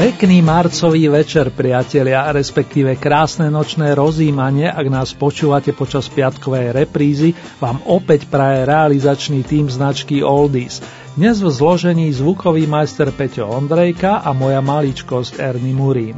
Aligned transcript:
Pekný 0.00 0.40
marcový 0.40 1.12
večer, 1.12 1.52
priatelia, 1.52 2.32
respektíve 2.32 2.96
krásne 2.96 3.52
nočné 3.52 3.92
rozímanie, 3.92 4.64
ak 4.64 4.88
nás 4.88 5.12
počúvate 5.12 5.76
počas 5.76 6.08
piatkovej 6.08 6.72
reprízy, 6.72 7.36
vám 7.60 7.84
opäť 7.84 8.24
praje 8.24 8.64
realizačný 8.64 9.44
tým 9.44 9.68
značky 9.68 10.24
Oldies. 10.24 10.80
Dnes 11.20 11.44
v 11.44 11.52
zložení 11.52 12.08
zvukový 12.16 12.64
majster 12.64 13.12
Peťo 13.12 13.52
Ondrejka 13.52 14.24
a 14.24 14.32
moja 14.32 14.64
maličkosť 14.64 15.36
Ernie 15.36 15.76
Murín. 15.76 16.16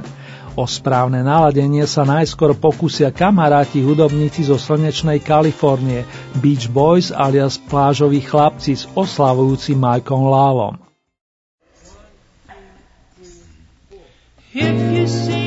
O 0.55 0.63
správne 0.63 1.27
naladenie 1.27 1.83
sa 1.83 2.07
najskôr 2.07 2.55
pokúsia 2.55 3.11
kamaráti 3.11 3.83
hudobníci 3.83 4.47
zo 4.47 4.63
slnečnej 4.63 5.19
Kalifornie, 5.19 6.07
Beach 6.39 6.71
Boys 6.71 7.11
alias 7.11 7.59
plážoví 7.59 8.23
chlapci 8.23 8.79
s 8.79 8.87
oslavujúcim 8.95 9.75
Mikeom 9.75 10.31
Lávom. 10.31 10.82
If 14.55 14.93
you 14.93 15.07
see 15.07 15.42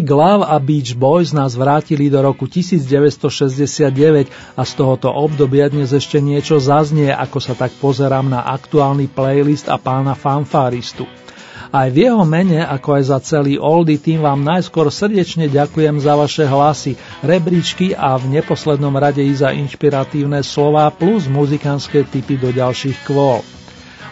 Mike 0.00 0.16
Love 0.16 0.48
a 0.48 0.56
Beach 0.56 0.96
Boys 0.96 1.36
nás 1.36 1.52
vrátili 1.52 2.08
do 2.08 2.24
roku 2.24 2.48
1969 2.48 4.32
a 4.56 4.64
z 4.64 4.72
tohoto 4.72 5.12
obdobia 5.12 5.68
dnes 5.68 5.92
ešte 5.92 6.24
niečo 6.24 6.56
zaznie, 6.56 7.12
ako 7.12 7.36
sa 7.36 7.52
tak 7.52 7.68
pozerám 7.76 8.32
na 8.32 8.48
aktuálny 8.48 9.12
playlist 9.12 9.68
a 9.68 9.76
pána 9.76 10.16
fanfáristu. 10.16 11.04
Aj 11.68 11.92
v 11.92 12.08
jeho 12.08 12.24
mene, 12.24 12.64
ako 12.64 12.96
aj 12.96 13.02
za 13.12 13.18
celý 13.20 13.60
Oldy 13.60 14.00
tým 14.00 14.24
vám 14.24 14.40
najskôr 14.40 14.88
srdečne 14.88 15.52
ďakujem 15.52 16.00
za 16.00 16.16
vaše 16.16 16.48
hlasy, 16.48 16.96
rebríčky 17.20 17.92
a 17.92 18.16
v 18.16 18.40
neposlednom 18.40 18.96
rade 18.96 19.20
i 19.20 19.36
za 19.36 19.52
inšpiratívne 19.52 20.40
slova 20.40 20.88
plus 20.88 21.28
muzikánske 21.28 22.08
typy 22.08 22.40
do 22.40 22.48
ďalších 22.48 23.04
kvôl. 23.04 23.44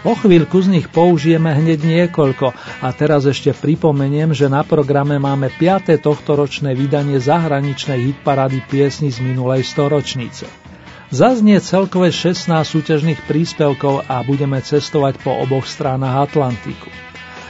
O 0.06 0.14
chvíľku 0.14 0.62
z 0.62 0.70
nich 0.70 0.86
použijeme 0.86 1.50
hneď 1.50 1.82
niekoľko 1.82 2.54
a 2.54 2.88
teraz 2.94 3.26
ešte 3.26 3.50
pripomeniem, 3.50 4.30
že 4.30 4.46
na 4.46 4.62
programe 4.62 5.18
máme 5.18 5.50
5. 5.50 5.98
tohtoročné 5.98 6.70
vydanie 6.78 7.18
zahraničnej 7.18 7.98
hitparady 8.06 8.62
piesni 8.70 9.10
z 9.10 9.18
minulej 9.18 9.66
storočnice. 9.66 10.46
Zaznie 11.10 11.58
celkové 11.58 12.14
16 12.14 12.46
súťažných 12.46 13.26
príspevkov 13.26 14.06
a 14.06 14.22
budeme 14.22 14.62
cestovať 14.62 15.18
po 15.18 15.34
oboch 15.34 15.66
stranách 15.66 16.30
Atlantiku. 16.30 16.94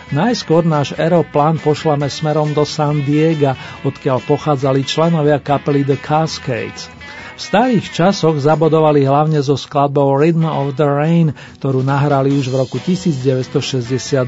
Najskôr 0.09 0.65
náš 0.65 0.97
aeroplán 0.97 1.61
pošlame 1.61 2.09
smerom 2.09 2.57
do 2.57 2.65
San 2.65 3.05
Diego, 3.05 3.53
odkiaľ 3.85 4.25
pochádzali 4.25 4.89
členovia 4.89 5.37
kapely 5.37 5.85
The 5.85 6.01
Cascades– 6.01 6.89
V 7.39 7.47
starých 7.47 7.95
časoch 7.95 8.35
zabodovali 8.43 9.07
hlavne 9.07 9.39
so 9.39 9.55
skladbou 9.55 10.11
Rhythm 10.19 10.43
of 10.43 10.75
the 10.75 10.91
Rain, 10.91 11.31
ktorú 11.63 11.87
nahrali 11.87 12.35
už 12.35 12.51
v 12.51 12.67
roku 12.67 12.83
1962. 12.83 14.27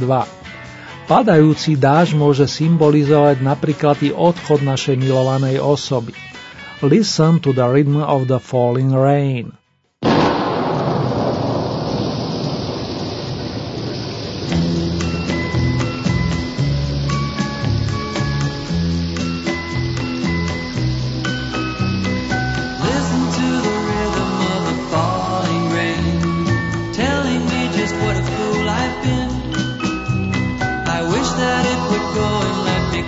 Padajúci 1.11 1.75
dáž 1.75 2.15
môže 2.15 2.47
symbolizovať 2.47 3.43
napríklad 3.43 3.99
i 4.07 4.15
odchod 4.15 4.63
našej 4.63 4.95
milovanej 4.95 5.59
osoby. 5.59 6.15
Listen 6.87 7.43
to 7.43 7.51
the 7.51 7.67
rhythm 7.67 7.99
of 7.99 8.31
the 8.31 8.39
falling 8.39 8.95
rain. 8.95 9.60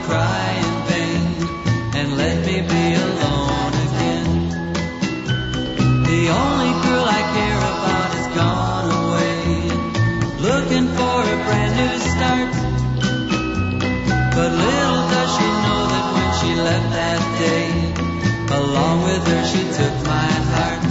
cry 0.07 0.47
in 0.65 0.75
vain 0.91 1.25
and 1.99 2.09
let 2.17 2.37
me 2.47 2.57
be 2.73 2.85
alone 3.07 3.73
again. 3.87 4.29
The 6.11 6.23
only 6.43 6.73
girl 6.85 7.07
I 7.19 7.23
care 7.37 7.63
about 7.73 8.09
has 8.17 8.29
gone 8.43 8.89
away, 9.03 9.39
looking 10.49 10.87
for 10.97 11.17
a 11.35 11.37
brand 11.47 11.73
new 11.81 11.95
start. 12.13 12.53
But 14.37 14.51
little 14.67 15.03
does 15.15 15.31
she 15.37 15.49
know 15.65 15.83
that 15.93 16.07
when 16.15 16.31
she 16.41 16.51
left 16.69 16.89
that 16.99 17.23
day, 17.47 17.69
along 18.61 18.97
with 19.09 19.23
her 19.33 19.43
she 19.53 19.63
took 19.79 19.97
my 20.15 20.31
heart. 20.53 20.83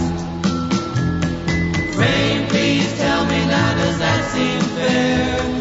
Rain, 2.00 2.38
please 2.48 2.90
tell 2.98 3.24
me 3.26 3.40
now, 3.46 3.74
does 3.74 3.98
that 3.98 4.20
seem 4.32 4.60
fair? 4.76 5.51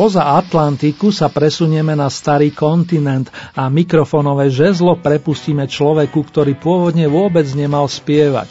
Spoza 0.00 0.32
Atlantiku 0.32 1.12
sa 1.12 1.28
presunieme 1.28 1.92
na 1.92 2.08
starý 2.08 2.56
kontinent 2.56 3.28
a 3.52 3.68
mikrofonové 3.68 4.48
žezlo 4.48 4.96
prepustíme 4.96 5.68
človeku, 5.68 6.24
ktorý 6.24 6.56
pôvodne 6.56 7.04
vôbec 7.04 7.44
nemal 7.52 7.84
spievať. 7.84 8.48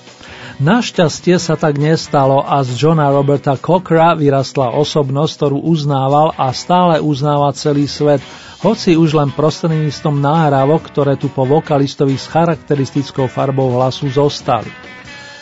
Našťastie 0.62 1.42
sa 1.42 1.58
tak 1.58 1.82
nestalo 1.82 2.46
a 2.46 2.62
z 2.62 2.78
Johna 2.78 3.10
Roberta 3.10 3.58
Cockra 3.58 4.14
vyrastla 4.14 4.78
osobnosť, 4.78 5.34
ktorú 5.42 5.58
uznával 5.66 6.38
a 6.38 6.54
stále 6.54 7.02
uznáva 7.02 7.50
celý 7.58 7.90
svet, 7.90 8.22
hoci 8.62 8.94
už 8.94 9.18
len 9.18 9.34
prostredníctvom 9.34 10.22
náhrávok, 10.22 10.86
ktoré 10.94 11.18
tu 11.18 11.34
po 11.34 11.50
vokalistovi 11.50 12.14
s 12.14 12.30
charakteristickou 12.30 13.26
farbou 13.26 13.74
hlasu 13.74 14.06
zostali. 14.06 14.70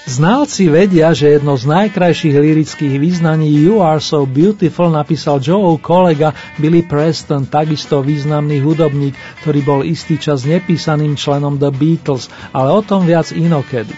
Znalci 0.07 0.71
vedia, 0.71 1.12
že 1.12 1.36
jedno 1.36 1.59
z 1.59 1.68
najkrajších 1.68 2.31
lirických 2.39 2.95
význaní 2.95 3.51
You 3.51 3.83
Are 3.83 4.00
So 4.00 4.24
Beautiful 4.24 4.95
napísal 4.95 5.44
Joe 5.44 5.75
kolega 5.83 6.31
Billy 6.56 6.80
Preston, 6.80 7.44
takisto 7.44 8.00
významný 8.00 8.63
hudobník, 8.63 9.19
ktorý 9.44 9.59
bol 9.68 9.80
istý 9.83 10.15
čas 10.15 10.48
nepísaným 10.48 11.19
členom 11.19 11.59
The 11.59 11.75
Beatles, 11.75 12.31
ale 12.56 12.71
o 12.71 12.80
tom 12.80 13.04
viac 13.04 13.36
inokedy. 13.36 13.92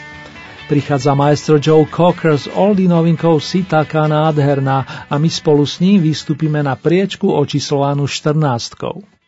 Prichádza 0.65 1.13
maestro 1.13 1.61
Joe 1.61 1.85
Cocker 1.85 2.41
s 2.41 2.49
oldie 2.49 2.89
novinkou 2.89 3.37
Si 3.37 3.61
taká 3.69 4.09
nádherná 4.09 5.05
a 5.05 5.13
my 5.21 5.29
spolu 5.29 5.61
s 5.61 5.77
ním 5.77 6.01
vystúpime 6.01 6.65
na 6.65 6.73
priečku 6.73 7.29
očíslovanú 7.29 8.09
14. 8.09 9.18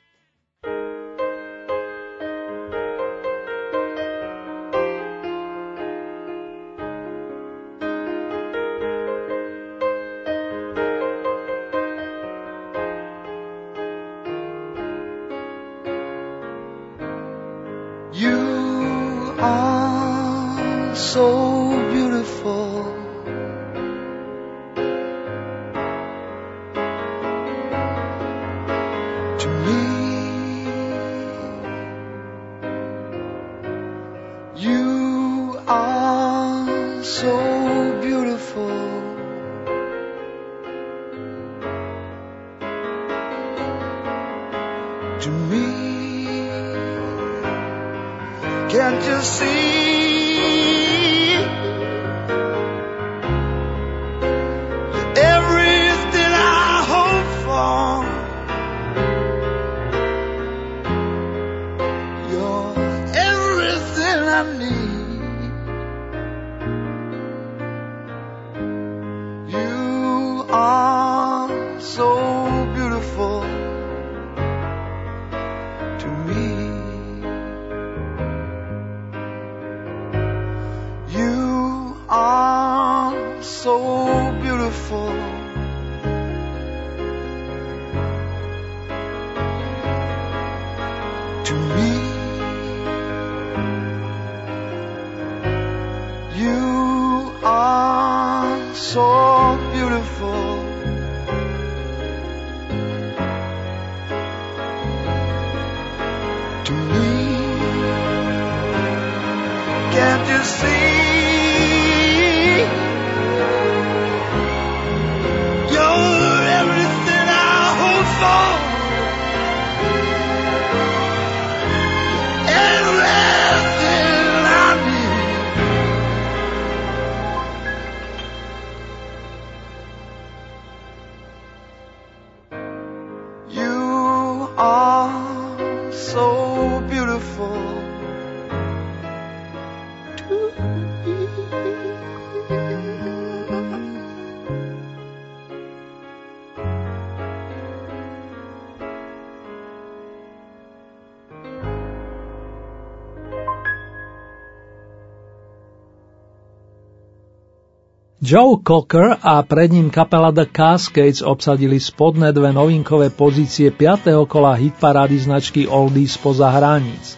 Joe 158.21 158.61
Cocker 158.61 159.17
a 159.17 159.41
pred 159.41 159.73
ním 159.73 159.89
kapela 159.89 160.29
The 160.29 160.45
Cascades 160.45 161.25
obsadili 161.25 161.81
spodné 161.81 162.29
dve 162.29 162.53
novinkové 162.53 163.09
pozície 163.09 163.73
5. 163.73 164.13
kola 164.29 164.53
hitparády 164.53 165.17
značky 165.25 165.65
Oldies 165.65 166.21
spoza 166.21 166.53
hraníc. 166.53 167.17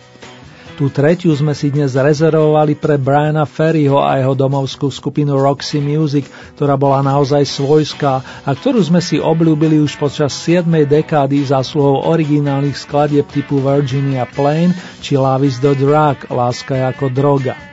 Tú 0.79 0.88
tretiu 0.88 1.36
sme 1.36 1.51
si 1.60 1.75
dnes 1.75 2.00
rezervovali 2.00 2.79
pre 2.79 2.95
Briana 2.95 3.43
Ferryho 3.43 4.00
a 4.00 4.15
jeho 4.15 4.31
domovskú 4.31 4.88
skupinu 4.88 5.36
Roxy 5.43 5.83
Music, 5.83 6.24
ktorá 6.55 6.79
bola 6.79 7.03
naozaj 7.03 7.51
svojská 7.51 8.24
a 8.48 8.50
ktorú 8.55 8.79
sme 8.79 9.03
si 9.03 9.19
obľúbili 9.19 9.83
už 9.83 10.00
počas 10.00 10.31
7. 10.48 10.72
dekády 10.88 11.43
zásluhou 11.43 12.15
originálnych 12.15 12.79
skladieb 12.79 13.27
typu 13.27 13.60
Virginia 13.60 14.24
Plain 14.24 14.72
či 15.03 15.19
Love 15.19 15.51
is 15.51 15.60
the 15.60 15.75
Drug, 15.75 16.31
Láska 16.31 16.79
je 16.79 16.83
ako 16.95 17.12
droga. 17.12 17.72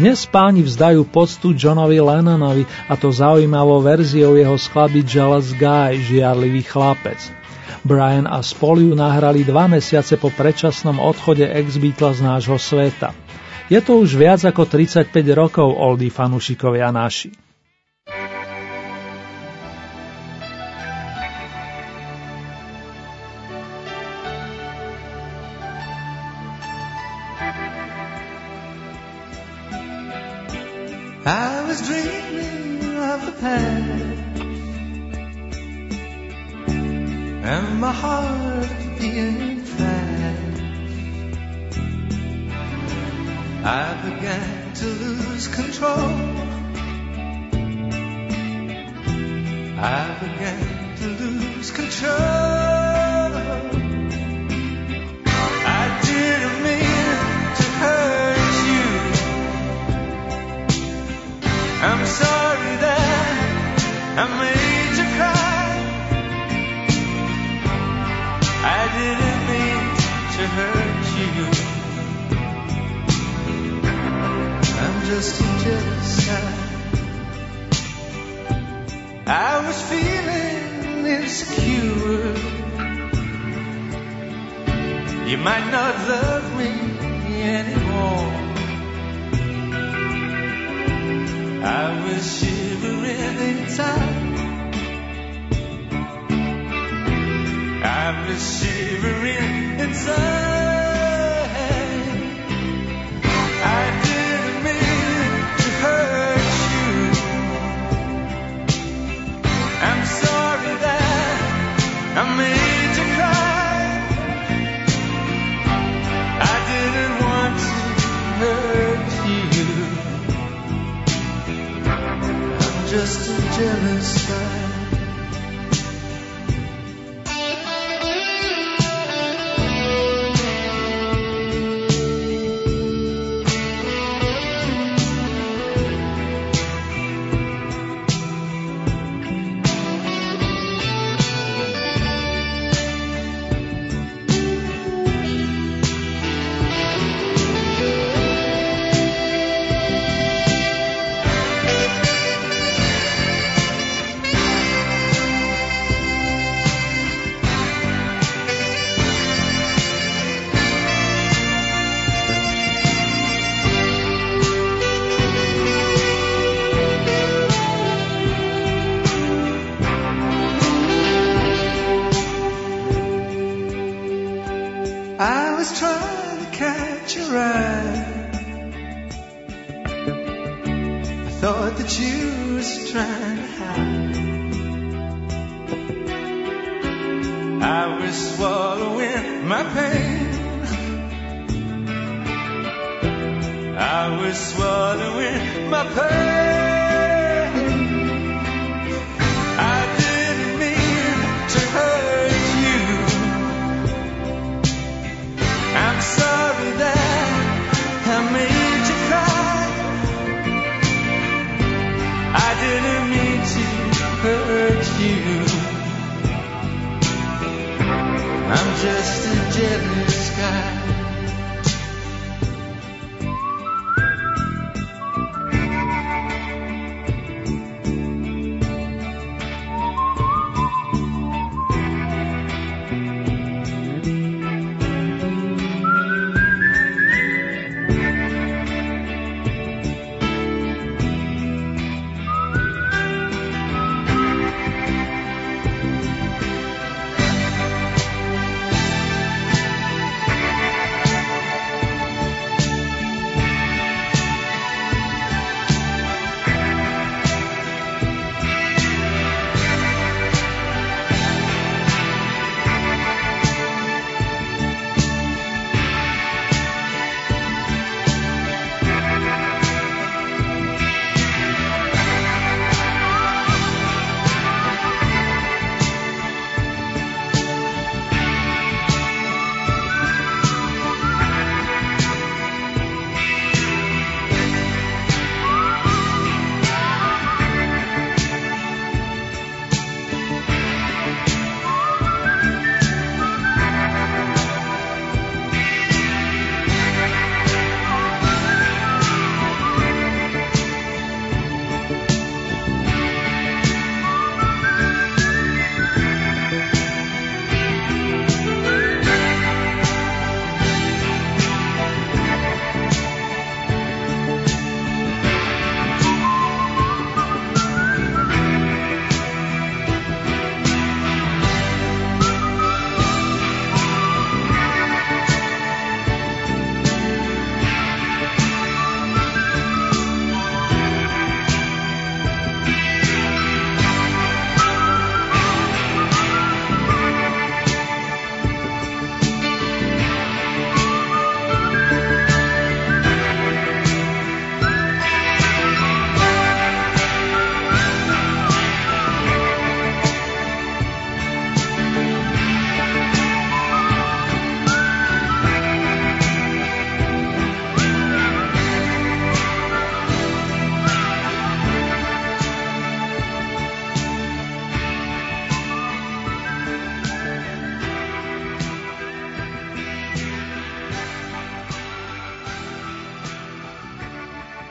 Dnes 0.00 0.24
páni 0.24 0.64
vzdajú 0.64 1.12
poctu 1.12 1.52
Johnovi 1.52 2.00
Lennonovi 2.00 2.64
a 2.88 2.96
to 2.96 3.12
zaujímavou 3.12 3.84
verziou 3.84 4.32
jeho 4.32 4.56
skladby 4.56 5.04
Jealous 5.04 5.52
Guy, 5.52 6.00
žiarlivý 6.00 6.64
chlapec. 6.64 7.20
Brian 7.84 8.24
a 8.24 8.40
spolu 8.40 8.96
nahrali 8.96 9.44
dva 9.44 9.68
mesiace 9.68 10.16
po 10.16 10.32
predčasnom 10.32 10.96
odchode 11.04 11.44
ex-Beatla 11.44 12.16
z 12.16 12.20
nášho 12.24 12.56
sveta. 12.56 13.12
Je 13.68 13.76
to 13.84 14.00
už 14.00 14.16
viac 14.16 14.40
ako 14.40 14.64
35 14.64 15.12
rokov, 15.36 15.68
oldy 15.68 16.08
fanúšikovia 16.08 16.88
naši. 16.88 17.49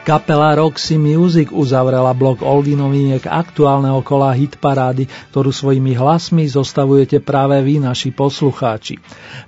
Kapela 0.10 0.58
Roxy 0.58 0.98
Music 0.98 1.54
uzavrela 1.54 2.18
blok 2.18 2.42
Oldy 2.42 2.74
noviniek 2.74 3.30
aktuálneho 3.30 4.02
kola 4.02 4.34
hitparády, 4.34 5.06
ktorú 5.30 5.54
svojimi 5.54 5.94
hlasmi 5.94 6.50
zostavujete 6.50 7.22
práve 7.22 7.62
vy, 7.62 7.78
naši 7.78 8.10
poslucháči. 8.10 8.98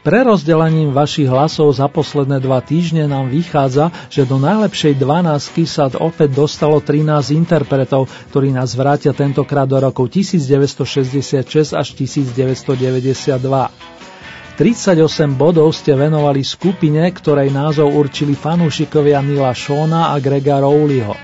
Prerozdelením 0.06 0.93
vašich 0.93 1.26
hlasov 1.26 1.82
za 1.82 1.89
posledné 1.89 2.38
dva 2.38 2.62
týždne 2.62 3.10
nám 3.10 3.34
vychádza, 3.34 3.89
že 4.13 4.30
do 4.30 4.38
najlepšej 4.38 5.02
12 5.02 5.65
sa 5.65 5.89
opäť 5.97 6.38
dostalo 6.38 6.78
13 6.78 7.10
interpretov, 7.34 8.06
ktorí 8.30 8.54
nás 8.54 8.78
vrátia 8.78 9.17
tentokrát 9.17 9.65
do 9.65 9.82
rokov 9.82 10.13
1966 10.13 11.74
až 11.74 11.88
1992. 11.97 14.00
38 14.62 15.41
bodov 15.41 15.74
ste 15.74 15.97
venovali 15.97 16.45
skupine, 16.45 17.02
ktorej 17.10 17.50
názov 17.50 17.97
určili 17.97 18.38
fanúšikovia 18.38 19.17
Nila 19.26 19.58
Shona 19.58 20.13
a 20.13 20.21
Grega 20.21 20.62
Rowleyho. 20.62 21.17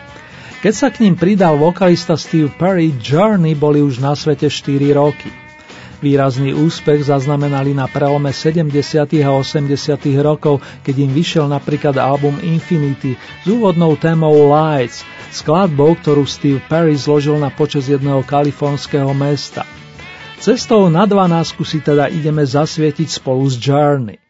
Keď 0.65 0.73
sa 0.73 0.89
k 0.89 1.05
ním 1.05 1.13
pridal 1.13 1.53
vokalista 1.53 2.17
Steve 2.17 2.49
Perry, 2.49 2.97
Journey 2.97 3.53
boli 3.53 3.77
už 3.77 4.01
na 4.01 4.17
svete 4.17 4.49
4 4.49 4.89
roky. 4.97 5.29
Výrazný 6.01 6.57
úspech 6.57 7.13
zaznamenali 7.13 7.77
na 7.77 7.85
prelome 7.85 8.33
70. 8.33 8.73
a 9.21 9.29
80. 9.29 9.69
rokov, 10.17 10.57
keď 10.81 11.05
im 11.05 11.13
vyšiel 11.13 11.45
napríklad 11.45 11.93
album 12.01 12.41
Infinity 12.41 13.21
s 13.21 13.45
úvodnou 13.45 13.93
témou 14.01 14.33
Lights, 14.49 15.05
skladbou, 15.29 15.93
ktorú 15.93 16.25
Steve 16.25 16.57
Perry 16.65 16.97
zložil 16.97 17.37
na 17.37 17.53
počas 17.53 17.85
jedného 17.85 18.25
kalifornského 18.25 19.13
mesta– 19.13 19.61
Cestou 20.37 20.85
na 20.93 21.09
12 21.09 21.57
si 21.65 21.81
teda 21.81 22.13
ideme 22.13 22.45
zasvietiť 22.45 23.09
spolu 23.09 23.49
s 23.49 23.57
Journey. 23.57 24.26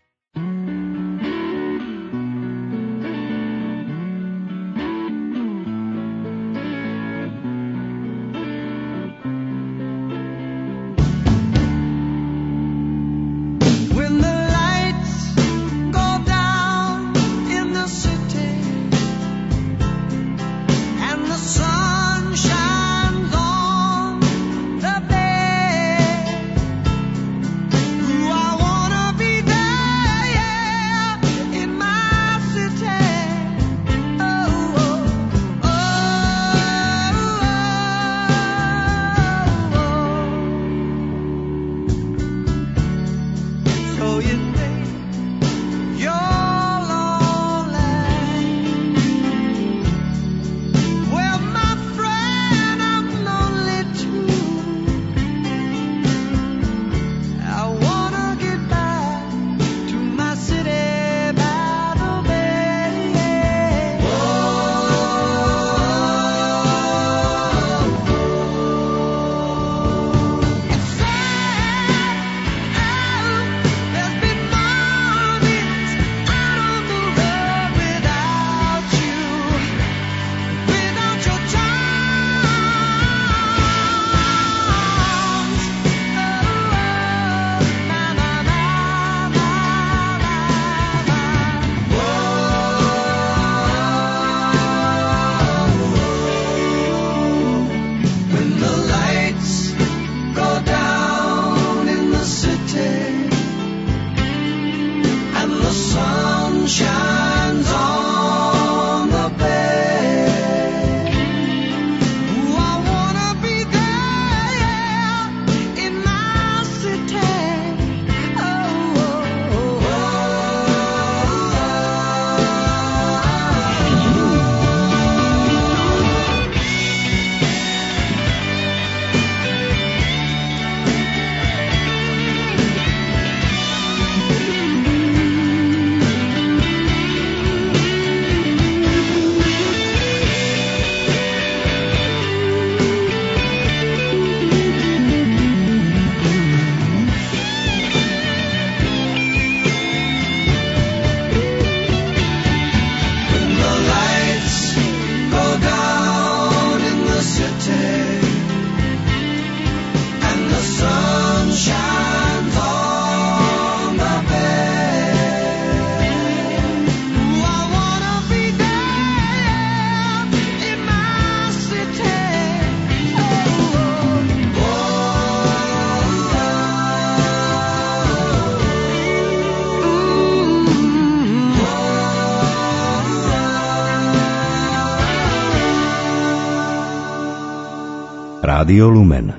Rádio 188.67 188.89
Lumen. 188.89 189.37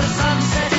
the 0.00 0.06
sunset. 0.06 0.69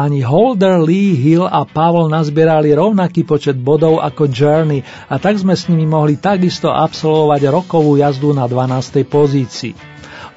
Páni 0.00 0.24
Holder, 0.24 0.80
Lee, 0.80 1.12
Hill 1.12 1.44
a 1.44 1.68
Pavel 1.68 2.08
nazbierali 2.08 2.72
rovnaký 2.72 3.20
počet 3.20 3.60
bodov 3.60 4.00
ako 4.00 4.32
Journey 4.32 4.80
a 5.12 5.20
tak 5.20 5.36
sme 5.36 5.52
s 5.52 5.68
nimi 5.68 5.84
mohli 5.84 6.16
takisto 6.16 6.72
absolvovať 6.72 7.52
rokovú 7.52 8.00
jazdu 8.00 8.32
na 8.32 8.48
12. 8.48 9.04
pozícii. 9.04 9.76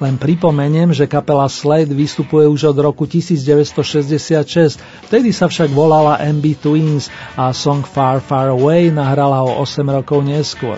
Len 0.04 0.20
pripomeniem, 0.20 0.92
že 0.92 1.08
kapela 1.08 1.48
Slade 1.48 1.96
vystupuje 1.96 2.44
už 2.44 2.76
od 2.76 2.78
roku 2.84 3.08
1966, 3.08 5.08
vtedy 5.08 5.32
sa 5.32 5.48
však 5.48 5.72
volala 5.72 6.20
MB 6.20 6.44
Twins 6.60 7.08
a 7.32 7.48
song 7.56 7.88
Far 7.88 8.20
Far 8.20 8.52
Away 8.52 8.92
nahrala 8.92 9.48
o 9.48 9.64
8 9.64 9.80
rokov 9.88 10.28
neskôr. 10.28 10.76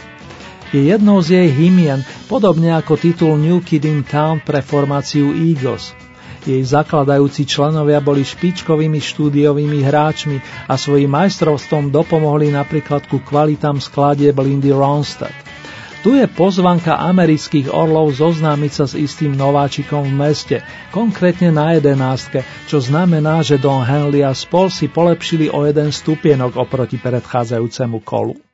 Je 0.70 0.94
jednou 0.94 1.18
z 1.18 1.42
jej 1.42 1.51
hymien, 1.51 2.07
podobne 2.31 2.70
ako 2.70 2.94
titul 2.94 3.35
New 3.35 3.59
Kid 3.66 3.83
in 3.83 4.07
Town 4.07 4.38
pre 4.38 4.62
formáciu 4.62 5.35
Eagles. 5.35 6.06
Jej 6.46 6.62
zakladajúci 6.62 7.42
členovia 7.42 7.98
boli 7.98 8.22
špičkovými 8.22 9.02
štúdiovými 9.02 9.82
hráčmi 9.82 10.38
a 10.70 10.78
svojim 10.78 11.11
majstrovstvom 11.11 11.90
dopomohli 11.90 12.54
napríklad 12.54 13.11
ku 13.11 13.18
kvalitám 13.18 13.82
skladieb 13.82 14.38
Lindy 14.38 14.70
Ronstadt. 14.70 15.35
Tu 16.06 16.14
je 16.14 16.30
pozvanka 16.30 17.02
amerických 17.02 17.66
orlov 17.74 18.14
zoznámiť 18.14 18.70
sa 18.70 18.87
s 18.87 18.94
istým 18.94 19.35
nováčikom 19.35 20.06
v 20.06 20.14
meste, 20.14 20.56
konkrétne 20.94 21.50
na 21.50 21.74
jedenástke, 21.74 22.46
čo 22.70 22.78
znamená, 22.78 23.42
že 23.42 23.59
Don 23.59 23.82
Henley 23.82 24.22
a 24.22 24.30
spol 24.30 24.70
si 24.70 24.87
polepšili 24.87 25.50
o 25.50 25.66
jeden 25.66 25.90
stupienok 25.90 26.62
oproti 26.62 27.02
predchádzajúcemu 27.02 27.98
kolu. 28.06 28.45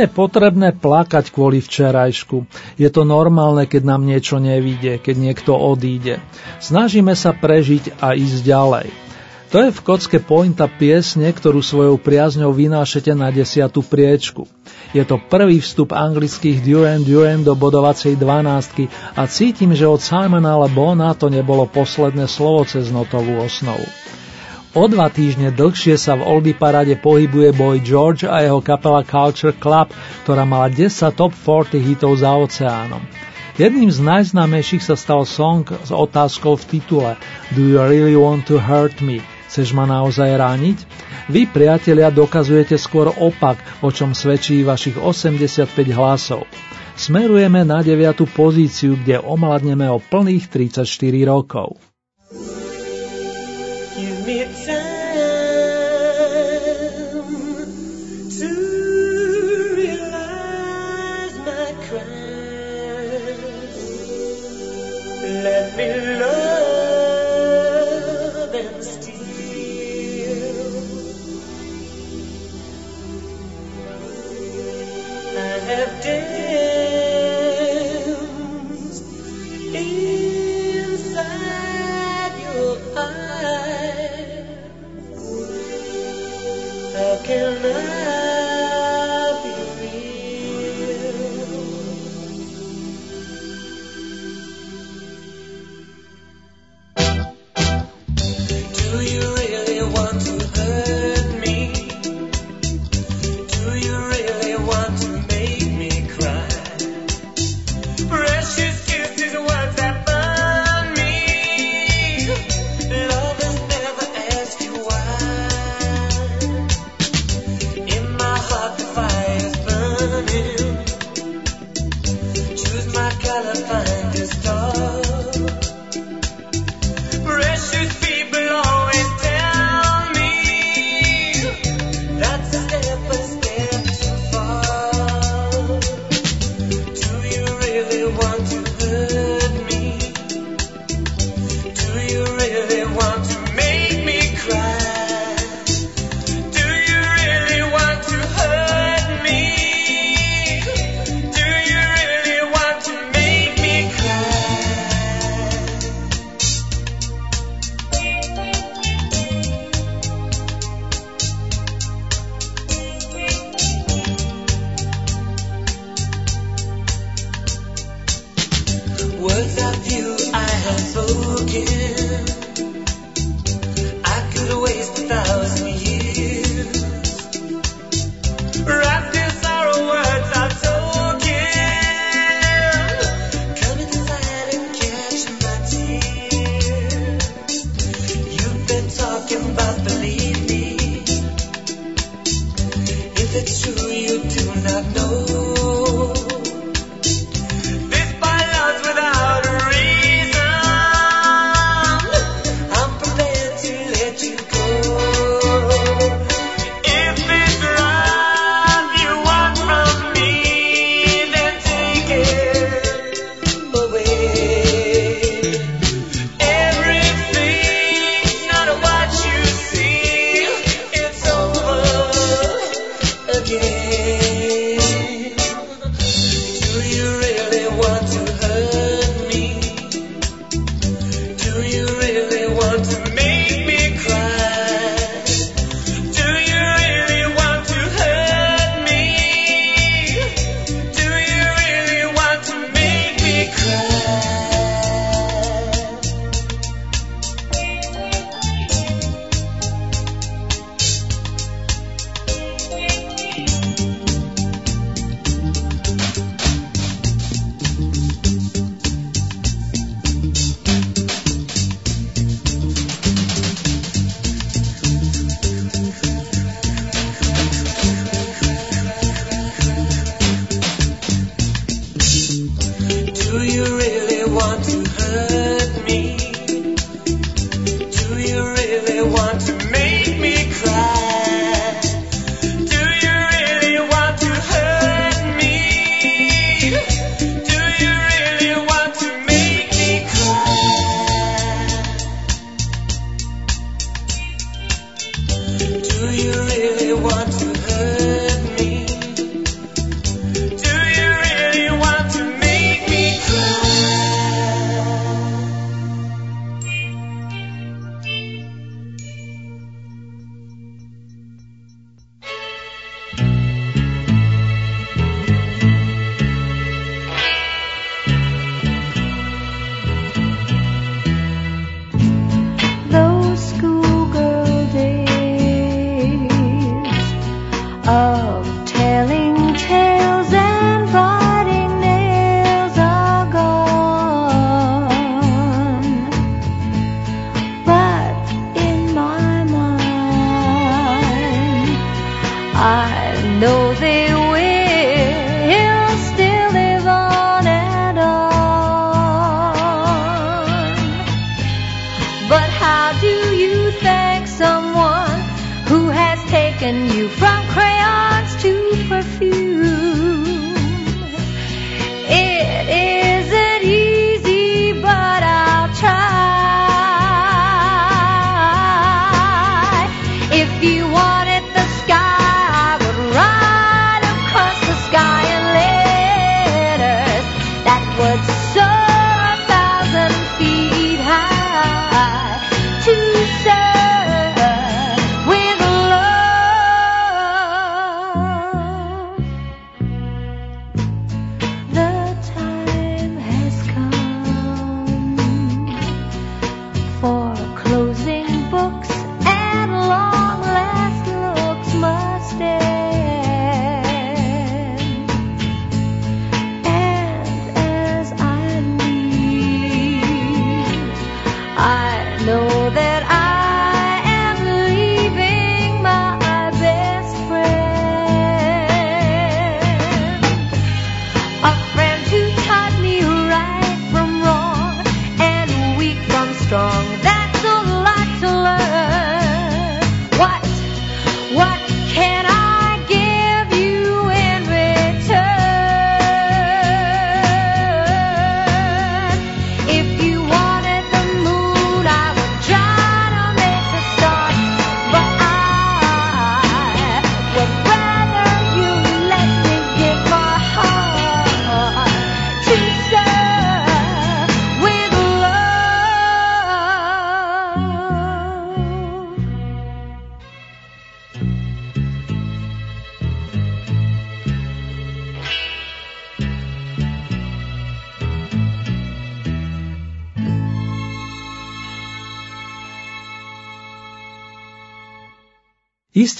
Je 0.00 0.08
potrebné 0.08 0.72
plakať 0.72 1.28
kvôli 1.28 1.60
včerajšku. 1.60 2.48
Je 2.80 2.88
to 2.88 3.04
normálne, 3.04 3.68
keď 3.68 3.84
nám 3.84 4.08
niečo 4.08 4.40
nevíde, 4.40 4.96
keď 4.96 5.16
niekto 5.20 5.52
odíde. 5.52 6.24
Snažíme 6.56 7.12
sa 7.12 7.36
prežiť 7.36 8.00
a 8.00 8.16
ísť 8.16 8.40
ďalej. 8.40 8.88
To 9.52 9.60
je 9.60 9.74
v 9.76 9.84
kocke 9.84 10.18
pointa 10.24 10.70
piesne, 10.72 11.28
ktorú 11.28 11.60
svojou 11.60 12.00
priazňou 12.00 12.48
vynášete 12.48 13.12
na 13.12 13.28
desiatu 13.28 13.84
priečku. 13.84 14.48
Je 14.96 15.04
to 15.04 15.20
prvý 15.20 15.60
vstup 15.60 15.92
anglických 15.92 16.64
Duran 16.64 17.04
Duran 17.04 17.44
do 17.44 17.52
bodovacej 17.52 18.16
dvanástky 18.16 18.88
a 19.18 19.28
cítim, 19.28 19.76
že 19.76 19.84
od 19.84 20.00
Simona 20.00 20.56
Bona 20.64 21.12
to 21.12 21.28
nebolo 21.28 21.68
posledné 21.68 22.24
slovo 22.24 22.64
cez 22.64 22.88
notovú 22.88 23.36
osnovu. 23.42 23.84
O 24.70 24.86
dva 24.86 25.10
týždne 25.10 25.50
dlhšie 25.50 25.98
sa 25.98 26.14
v 26.14 26.22
Olby 26.22 26.54
parade 26.54 26.94
pohybuje 26.94 27.50
Boy 27.58 27.82
George 27.82 28.22
a 28.22 28.46
jeho 28.46 28.62
kapela 28.62 29.02
Culture 29.02 29.50
Club, 29.50 29.90
ktorá 30.22 30.46
mala 30.46 30.70
10 30.70 31.10
top 31.10 31.34
40 31.34 31.74
hitov 31.82 32.14
za 32.14 32.30
oceánom. 32.30 33.02
Jedným 33.58 33.90
z 33.90 33.98
najznámejších 33.98 34.86
sa 34.86 34.94
stal 34.94 35.26
song 35.26 35.66
s 35.66 35.90
otázkou 35.90 36.54
v 36.54 36.64
titule 36.70 37.10
Do 37.50 37.66
you 37.66 37.82
really 37.82 38.14
want 38.14 38.46
to 38.46 38.62
hurt 38.62 39.02
me? 39.02 39.18
Chceš 39.50 39.74
ma 39.74 39.90
naozaj 39.90 40.38
rániť? 40.38 40.78
Vy, 41.26 41.50
priatelia, 41.50 42.14
dokazujete 42.14 42.78
skôr 42.78 43.10
opak, 43.10 43.58
o 43.82 43.90
čom 43.90 44.14
svedčí 44.14 44.62
vašich 44.62 44.94
85 44.94 45.66
hlasov. 45.98 46.46
Smerujeme 46.94 47.66
na 47.66 47.82
9. 47.82 48.22
pozíciu, 48.30 48.94
kde 49.02 49.18
omladneme 49.18 49.90
o 49.90 49.98
plných 49.98 50.46
34 50.46 50.86
rokov. 51.26 51.90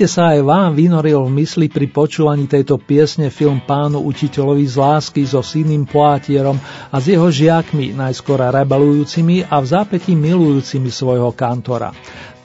Iste 0.01 0.17
sa 0.17 0.33
aj 0.33 0.49
vám 0.49 0.73
vynoril 0.73 1.29
v 1.29 1.45
mysli 1.45 1.69
pri 1.69 1.85
počúvaní 1.93 2.49
tejto 2.49 2.81
piesne 2.81 3.29
film 3.29 3.61
Pánu 3.61 4.01
učiteľovi 4.09 4.65
z 4.65 4.81
lásky 4.81 5.29
so 5.29 5.45
syným 5.45 5.85
Poátierom 5.85 6.57
a 6.89 6.97
s 6.97 7.13
jeho 7.13 7.29
žiakmi, 7.29 7.93
najskôr 7.93 8.41
rebelujúcimi 8.41 9.45
a 9.45 9.61
v 9.61 9.67
zápätí 9.69 10.17
milujúcimi 10.17 10.89
svojho 10.89 11.37
kantora. 11.37 11.93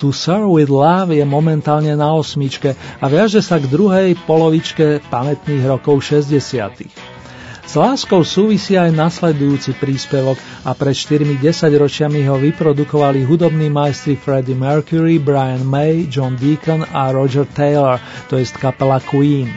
To 0.04 0.12
Sir 0.12 0.44
with 0.52 0.68
Love 0.68 1.16
je 1.16 1.24
momentálne 1.24 1.96
na 1.96 2.12
osmičke 2.12 2.76
a 2.76 3.06
viaže 3.08 3.40
sa 3.40 3.56
k 3.56 3.72
druhej 3.72 4.20
polovičke 4.28 5.00
pamätných 5.08 5.64
rokov 5.64 6.12
60. 6.12 7.15
S 7.66 7.74
láskou 7.74 8.22
súvisí 8.22 8.78
aj 8.78 8.94
nasledujúci 8.94 9.76
príspevok 9.82 10.38
a 10.64 10.78
pred 10.78 10.94
4 10.94 11.26
ročiami 11.76 12.22
ho 12.30 12.38
vyprodukovali 12.38 13.26
hudobní 13.26 13.74
majstri 13.74 14.14
Freddie 14.14 14.54
Mercury, 14.54 15.18
Brian 15.18 15.66
May, 15.66 16.06
John 16.06 16.38
Deacon 16.38 16.86
a 16.86 17.10
Roger 17.10 17.44
Taylor, 17.58 17.98
to 18.30 18.38
jest 18.38 18.56
kapela 18.62 19.02
Queen. 19.02 19.50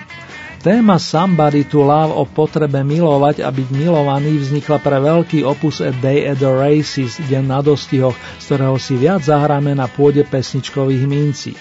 Téma 0.58 0.98
Somebody 0.98 1.62
to 1.70 1.86
Love 1.86 2.18
o 2.18 2.26
potrebe 2.26 2.82
milovať 2.82 3.46
a 3.46 3.48
byť 3.54 3.68
milovaný 3.70 4.42
vznikla 4.42 4.82
pre 4.82 4.98
veľký 4.98 5.46
opus 5.46 5.78
A 5.78 5.94
Day 6.02 6.26
at 6.26 6.42
the 6.42 6.50
Races, 6.50 7.22
deň 7.30 7.44
na 7.46 7.62
dostihoch, 7.62 8.18
z 8.42 8.44
ktorého 8.50 8.74
si 8.82 8.98
viac 8.98 9.22
zahráme 9.22 9.78
na 9.78 9.86
pôde 9.86 10.26
pesničkových 10.26 11.04
mincí. 11.06 11.54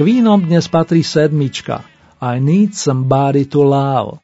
Queenom 0.00 0.48
dnes 0.48 0.64
patrí 0.72 1.04
sedmička 1.04 1.84
I 2.16 2.40
Need 2.40 2.72
Somebody 2.72 3.44
to 3.44 3.60
Love. 3.60 4.23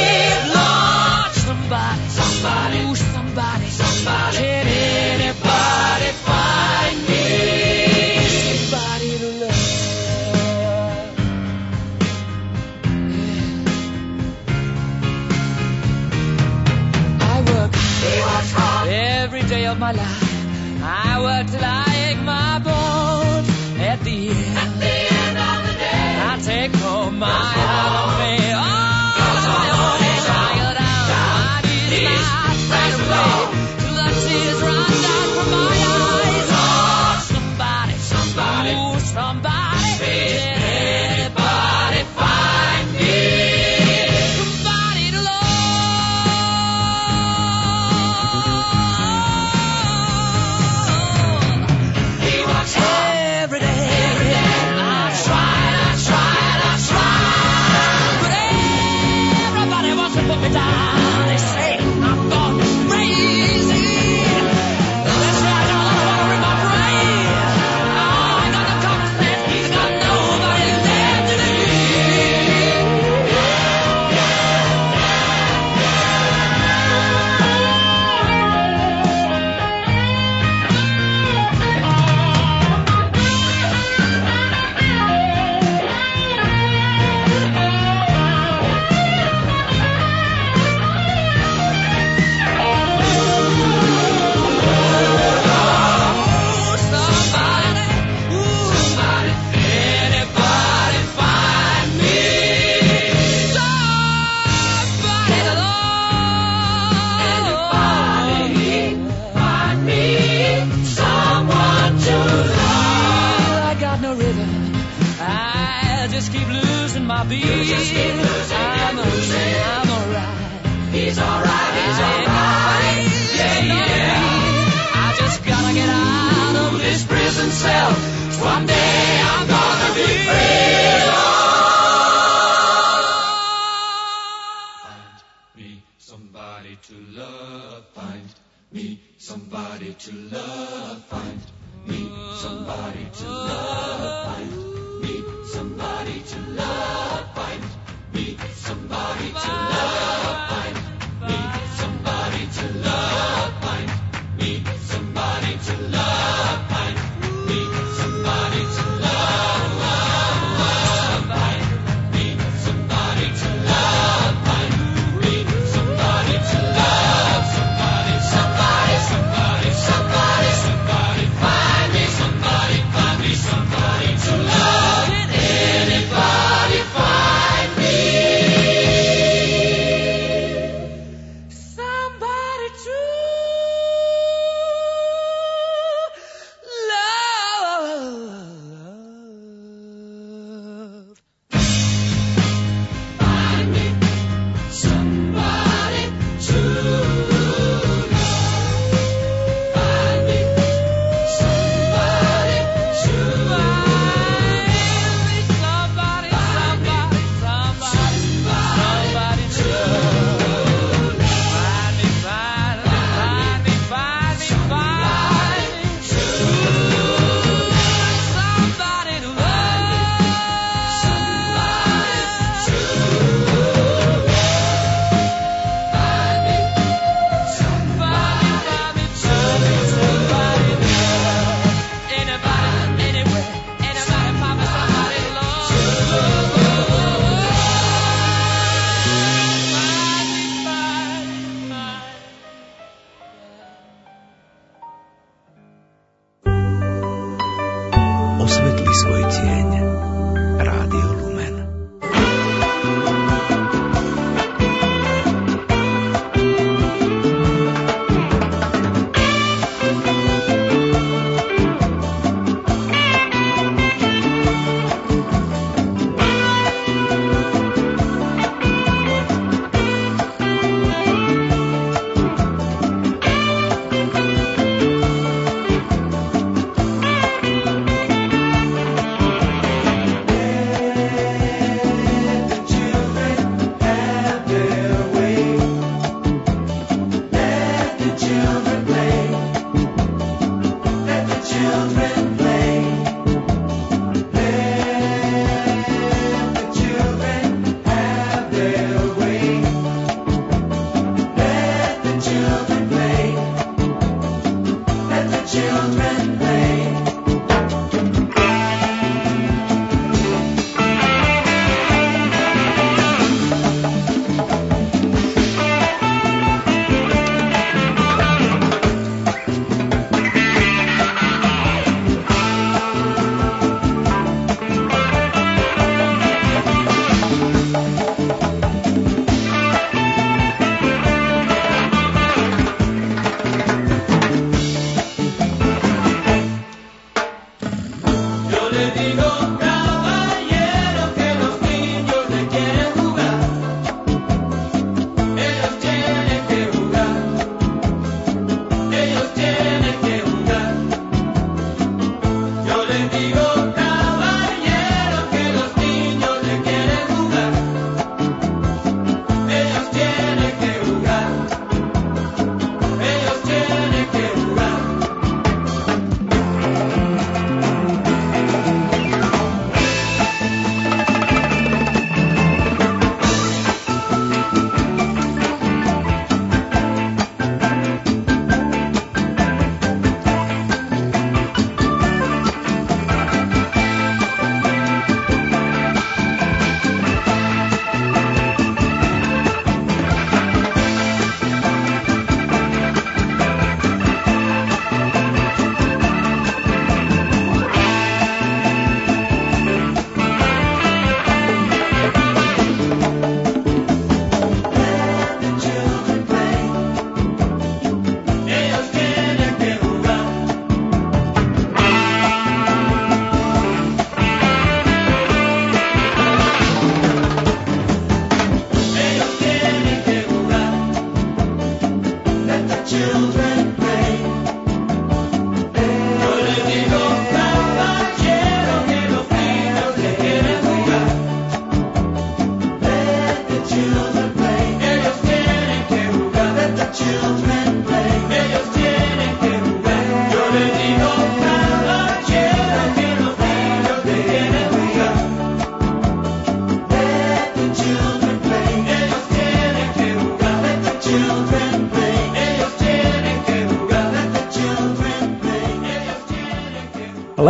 somebody, 148.37 148.53
somebody 148.53 149.29
to 149.29 149.47
love. 149.47 149.70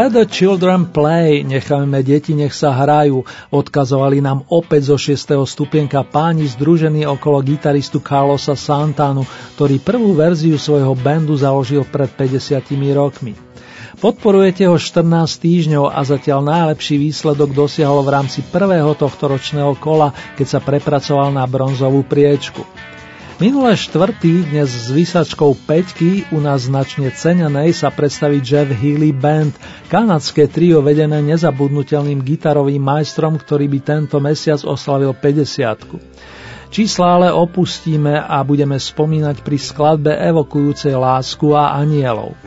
Let 0.01 0.17
the 0.17 0.25
children 0.25 0.89
play, 0.89 1.45
nechajme 1.45 2.01
deti, 2.01 2.33
nech 2.33 2.57
sa 2.57 2.73
hrajú, 2.73 3.21
odkazovali 3.53 4.17
nám 4.17 4.41
opäť 4.49 4.89
zo 4.89 4.97
6. 4.97 5.45
stupienka 5.45 6.01
páni 6.01 6.49
združení 6.49 7.05
okolo 7.05 7.45
gitaristu 7.45 8.01
Carlosa 8.01 8.57
Santanu, 8.57 9.29
ktorý 9.53 9.77
prvú 9.77 10.17
verziu 10.17 10.57
svojho 10.57 10.97
bandu 10.97 11.37
založil 11.37 11.85
pred 11.85 12.09
50 12.17 12.65
rokmi. 12.97 13.37
Podporujete 14.01 14.65
ho 14.65 14.81
14 14.81 15.05
týždňov 15.37 15.93
a 15.93 16.01
zatiaľ 16.01 16.49
najlepší 16.49 16.97
výsledok 16.97 17.53
dosiahol 17.53 18.01
v 18.01 18.09
rámci 18.17 18.41
prvého 18.41 18.97
tohto 18.97 19.29
ročného 19.29 19.77
kola, 19.77 20.17
keď 20.33 20.47
sa 20.49 20.59
prepracoval 20.65 21.29
na 21.29 21.45
bronzovú 21.45 22.01
priečku. 22.01 22.65
Minulé 23.41 23.73
štvrtý 23.73 24.53
dnes 24.53 24.69
s 24.69 24.93
vysačkou 24.93 25.57
peťky 25.65 26.29
u 26.29 26.37
nás 26.37 26.69
značne 26.69 27.09
cenenej 27.09 27.73
sa 27.73 27.89
predstaví 27.89 28.37
Jeff 28.37 28.69
Healy 28.69 29.09
Band, 29.17 29.57
kanadské 29.89 30.45
trio 30.45 30.85
vedené 30.85 31.25
nezabudnutelným 31.25 32.21
gitarovým 32.21 32.77
majstrom, 32.77 33.41
ktorý 33.41 33.65
by 33.65 33.79
tento 33.81 34.21
mesiac 34.21 34.61
oslavil 34.61 35.17
50 35.17 36.69
Čísla 36.69 37.17
ale 37.17 37.33
opustíme 37.33 38.13
a 38.13 38.45
budeme 38.45 38.77
spomínať 38.77 39.41
pri 39.41 39.57
skladbe 39.57 40.13
evokujúcej 40.13 40.93
lásku 40.93 41.57
a 41.57 41.81
anielov. 41.81 42.37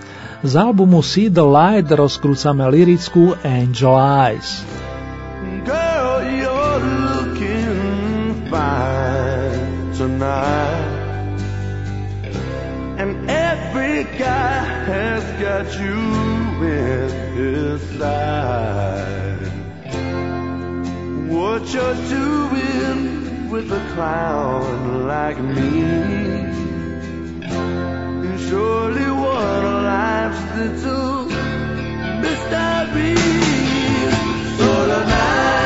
Z 0.47 0.55
albumu 0.62 1.03
See 1.03 1.26
the 1.26 1.42
Light 1.42 1.90
rozkrúcame 1.90 2.70
lirickú 2.70 3.34
Angel 3.42 3.99
Eyes. 3.99 4.62
Girl, 5.66 6.22
you're 6.22 6.78
looking 6.86 8.47
fine 8.47 9.90
tonight 9.99 10.84
had 15.55 15.73
you 15.75 16.01
in 16.67 17.11
his 17.37 17.83
life. 17.95 19.53
What 21.29 21.63
you're 21.73 22.01
doing 22.19 23.51
with 23.53 23.71
a 23.71 23.83
clown 23.95 25.07
like 25.07 25.39
me? 25.39 25.69
You 28.25 28.35
surely 28.49 29.09
want 29.23 29.65
a 29.73 29.77
life's 29.93 30.45
little 30.59 31.27
mystery. 32.25 33.15
So 34.59 34.69
tonight. 34.91 35.64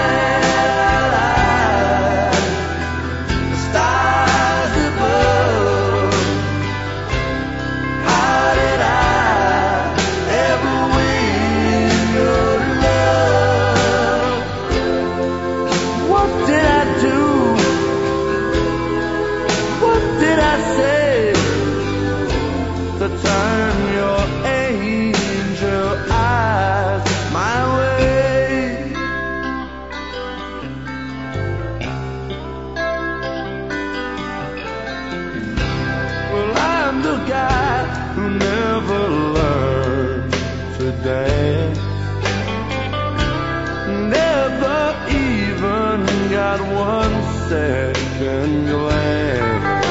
Not 46.59 46.75
one 46.75 47.49
second 47.49 48.67
glance 48.67 49.87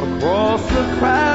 across 0.00 0.66
the 0.68 0.96
crowded 0.98 1.31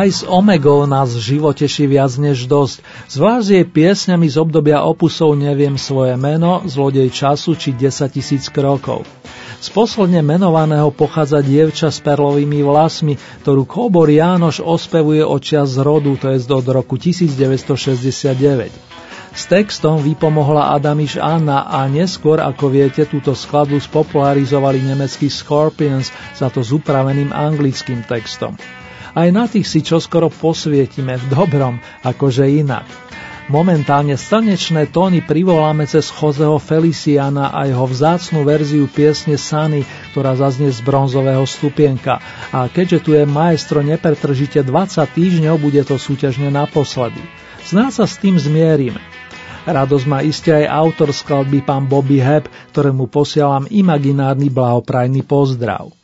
Aj 0.00 0.08
s 0.08 0.24
Omegou 0.24 0.88
nás 0.88 1.12
v 1.12 1.36
živote 1.36 1.68
viac 1.84 2.16
než 2.16 2.48
dosť. 2.48 2.80
Zvlášť 3.12 3.48
je 3.52 3.68
piesňami 3.68 4.32
z 4.32 4.40
obdobia 4.40 4.80
opusov 4.80 5.36
Neviem 5.36 5.76
svoje 5.76 6.16
meno, 6.16 6.64
Zlodej 6.64 7.12
času 7.12 7.52
či 7.52 7.76
10 7.76 8.08
tisíc 8.08 8.48
krokov. 8.48 9.04
Z 9.60 9.68
posledne 9.76 10.24
menovaného 10.24 10.88
pochádza 10.88 11.44
dievča 11.44 11.92
s 11.92 12.00
perlovými 12.00 12.64
vlasmi, 12.64 13.20
ktorú 13.44 13.68
Kobor 13.68 14.08
Jánoš 14.08 14.64
ospevuje 14.64 15.20
od 15.20 15.36
čias 15.44 15.76
z 15.76 15.84
rodu, 15.84 16.16
to 16.16 16.32
je 16.32 16.48
od 16.48 16.64
roku 16.72 16.96
1969. 16.96 18.72
S 19.36 19.42
textom 19.52 20.00
vypomohla 20.00 20.72
Adamiš 20.80 21.20
Anna 21.20 21.68
a 21.68 21.84
neskôr, 21.92 22.40
ako 22.40 22.72
viete, 22.72 23.04
túto 23.04 23.36
skladbu 23.36 23.76
spopularizovali 23.76 24.80
nemeckí 24.80 25.28
Scorpions, 25.28 26.08
za 26.32 26.48
to 26.48 26.64
s 26.64 26.72
upraveným 26.72 27.36
anglickým 27.36 28.00
textom. 28.08 28.56
Aj 29.14 29.28
na 29.34 29.50
tých 29.50 29.66
si 29.66 29.82
čoskoro 29.82 30.30
posvietime 30.30 31.18
v 31.18 31.24
dobrom, 31.30 31.82
akože 32.06 32.46
inak. 32.46 32.86
Momentálne 33.50 34.14
slnečné 34.14 34.94
tóny 34.94 35.26
privoláme 35.26 35.82
cez 35.82 36.06
Joseho 36.06 36.62
Feliciana 36.62 37.50
a 37.50 37.66
jeho 37.66 37.82
vzácnu 37.82 38.46
verziu 38.46 38.86
piesne 38.86 39.34
Sunny, 39.34 39.82
ktorá 40.14 40.38
zaznie 40.38 40.70
z 40.70 40.78
bronzového 40.86 41.42
stupienka. 41.50 42.22
A 42.54 42.70
keďže 42.70 42.98
tu 43.02 43.10
je 43.18 43.26
maestro 43.26 43.82
nepretržite 43.82 44.62
20 44.62 44.70
týždňov, 45.02 45.58
bude 45.58 45.82
to 45.82 45.98
súťažne 45.98 46.46
naposledy. 46.46 47.18
Zná 47.66 47.90
sa 47.90 48.06
s 48.06 48.22
tým 48.22 48.38
zmierime. 48.38 49.02
Radosť 49.66 50.06
má 50.06 50.22
iste 50.22 50.54
aj 50.54 50.70
autor 50.70 51.10
skladby 51.10 51.66
pán 51.66 51.90
Bobby 51.90 52.22
Hebb, 52.22 52.46
ktorému 52.70 53.10
posielam 53.10 53.66
imaginárny 53.66 54.46
blahoprajný 54.46 55.26
pozdrav. 55.26 55.99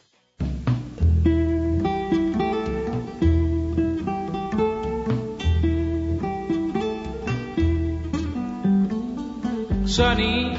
Sunny. 9.87 10.53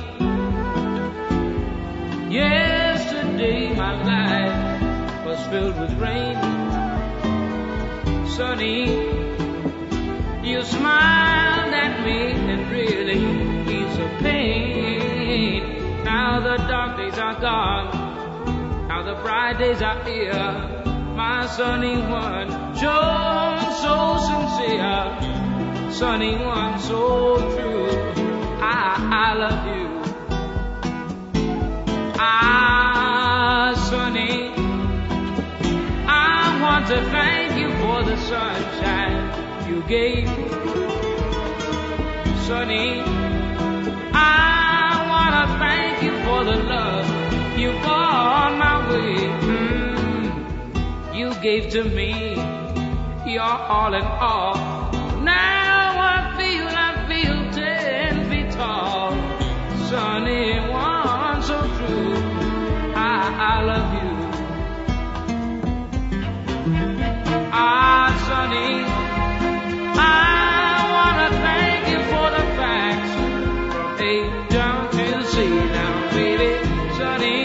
Yesterday 2.30 3.74
my 3.76 3.94
life 4.04 5.26
was 5.26 5.40
filled 5.48 5.80
with 5.80 5.94
rain. 6.00 6.36
Sunny, 8.30 8.86
you 10.50 10.64
smiled 10.64 11.74
at 11.74 12.04
me 12.06 12.32
and 12.32 12.72
really 12.72 13.20
eased 13.76 14.00
the 14.00 14.10
pain. 14.24 16.04
Now 16.04 16.40
the 16.40 16.58
dark 16.68 16.98
days 16.98 17.18
are 17.18 17.40
gone 17.40 18.08
now 18.98 19.04
the 19.04 19.22
bright 19.22 19.60
days 19.60 19.82
are 19.82 20.04
here. 20.06 20.84
My 21.16 21.46
sunny 21.46 21.98
one, 21.98 22.50
shown 22.76 23.60
so 23.84 24.18
sincere, 24.28 25.92
sunny 25.92 26.36
one, 26.38 26.80
so 26.80 27.38
true. 27.38 28.27
I, 28.60 28.98
I 29.28 29.34
love 29.34 29.66
you. 29.68 29.88
Ah, 32.20 33.74
sunny, 33.90 34.50
I 36.08 36.60
want 36.62 36.88
to 36.88 36.98
thank 37.12 37.60
you 37.60 37.70
for 37.82 38.04
the 38.04 38.18
sunshine 38.18 39.70
you 39.70 39.82
gave 39.88 40.26
me. 40.38 40.48
Sunny, 42.48 43.02
I 44.14 45.06
want 45.12 45.34
to 45.40 45.46
thank 45.60 46.04
you 46.04 46.14
for 46.26 46.44
the 46.44 46.58
love 46.64 47.08
you 47.60 47.72
brought 47.84 48.56
my 48.58 48.90
way. 48.90 49.16
Mm, 49.52 51.16
you 51.16 51.34
gave 51.42 51.70
to 51.74 51.84
me 51.84 52.34
your 53.32 53.42
all 53.44 53.94
in 53.94 54.04
all. 54.04 54.56
Now 55.22 55.77
Sunny, 68.28 68.84
I 69.96 70.84
wanna 70.94 71.30
thank 71.48 71.82
you 71.94 72.00
for 72.12 72.28
the 72.38 72.44
facts 72.60 73.14
A 74.02 74.14
down 74.50 74.92
to 74.92 75.06
Z. 75.32 75.36
Now, 75.78 75.94
baby, 76.12 76.50
Sunny, 76.98 77.42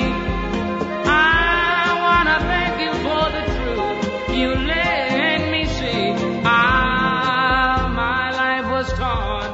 I 1.06 1.86
wanna 2.06 2.38
thank 2.50 2.74
you 2.84 2.92
for 3.04 3.22
the 3.36 3.44
truth 3.54 4.36
you 4.36 4.48
let 4.74 5.50
me 5.52 5.62
see. 5.66 6.04
Ah, 6.44 7.88
my 7.94 8.24
life 8.42 8.66
was 8.74 8.88
torn 8.98 9.50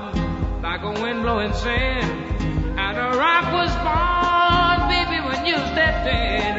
like 0.62 0.82
a 0.82 0.92
wind 1.02 1.22
blowing 1.24 1.52
sand, 1.52 2.10
and 2.78 2.96
a 2.96 3.10
rock 3.18 3.46
was 3.52 3.72
born, 3.86 4.78
baby, 4.88 5.18
when 5.28 5.44
you 5.44 5.56
stepped 5.72 6.06
in. 6.08 6.57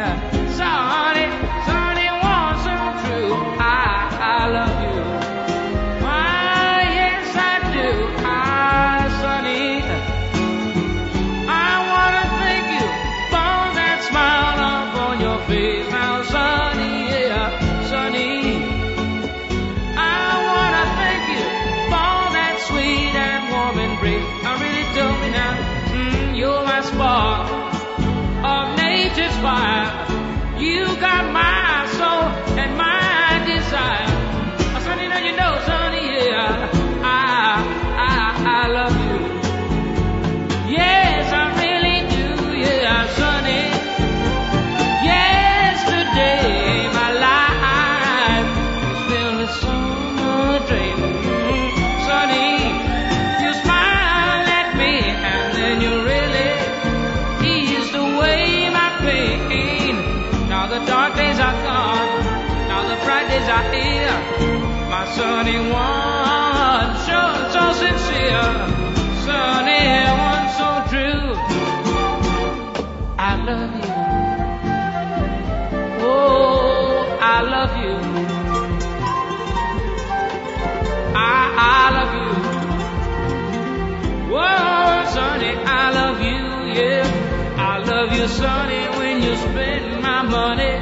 Love 88.00 88.14
you, 88.18 88.28
sonny, 88.30 88.84
when 88.98 89.22
you 89.22 89.36
spend 89.36 90.02
my 90.02 90.22
money. 90.22 90.76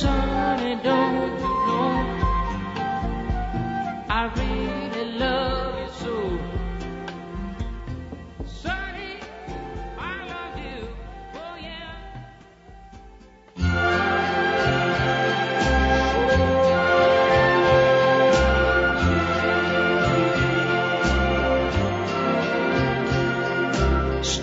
Sonny, 0.00 0.74
don't 0.82 1.38
you 1.44 1.54
know? 1.68 1.94
I 4.10 4.20
really 4.36 5.04
love 5.18 5.51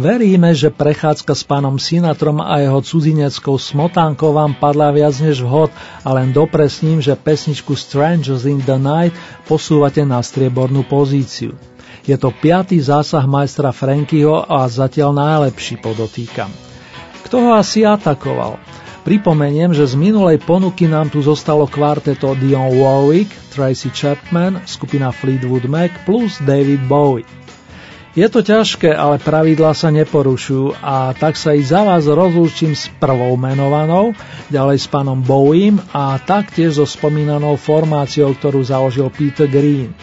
Veríme, 0.00 0.56
že 0.56 0.72
prechádzka 0.72 1.36
s 1.36 1.44
pánom 1.44 1.76
Sinatrom 1.76 2.40
a 2.40 2.56
jeho 2.56 2.80
cudzineckou 2.80 3.60
smotánkou 3.60 4.32
vám 4.32 4.56
padla 4.56 4.88
viac 4.96 5.12
než 5.20 5.44
vhod 5.44 5.68
a 6.00 6.08
len 6.16 6.32
dopresním, 6.32 7.04
že 7.04 7.12
pesničku 7.12 7.76
Strangers 7.76 8.48
in 8.48 8.64
the 8.64 8.80
Night 8.80 9.12
posúvate 9.44 10.00
na 10.08 10.24
striebornú 10.24 10.88
pozíciu. 10.88 11.52
Je 12.08 12.16
to 12.16 12.32
piatý 12.32 12.80
zásah 12.80 13.28
majstra 13.28 13.76
Frankyho 13.76 14.48
a 14.48 14.64
zatiaľ 14.72 15.12
najlepší 15.20 15.84
podotýkam. 15.84 16.48
Kto 17.28 17.36
ho 17.44 17.50
asi 17.60 17.84
atakoval? 17.84 18.56
Pripomeniem, 19.04 19.76
že 19.76 19.84
z 19.84 20.00
minulej 20.00 20.40
ponuky 20.40 20.88
nám 20.88 21.12
tu 21.12 21.20
zostalo 21.20 21.68
kvarteto 21.68 22.32
Dion 22.40 22.72
Warwick, 22.72 23.28
Tracy 23.52 23.92
Chapman, 23.92 24.64
skupina 24.64 25.12
Fleetwood 25.12 25.68
Mac 25.68 25.92
plus 26.08 26.40
David 26.40 26.88
Bowie. 26.88 27.39
Je 28.10 28.26
to 28.26 28.42
ťažké, 28.42 28.90
ale 28.90 29.22
pravidlá 29.22 29.70
sa 29.70 29.94
neporušujú 29.94 30.82
a 30.82 31.14
tak 31.14 31.38
sa 31.38 31.54
i 31.54 31.62
za 31.62 31.86
vás 31.86 32.10
rozlúčim 32.10 32.74
s 32.74 32.90
prvou 32.98 33.38
menovanou, 33.38 34.18
ďalej 34.50 34.82
s 34.82 34.86
pánom 34.90 35.22
Bowiem 35.22 35.78
a 35.94 36.18
taktiež 36.18 36.82
so 36.82 36.86
spomínanou 36.90 37.54
formáciou, 37.54 38.34
ktorú 38.34 38.66
založil 38.66 39.06
Peter 39.14 39.46
Green. 39.46 39.94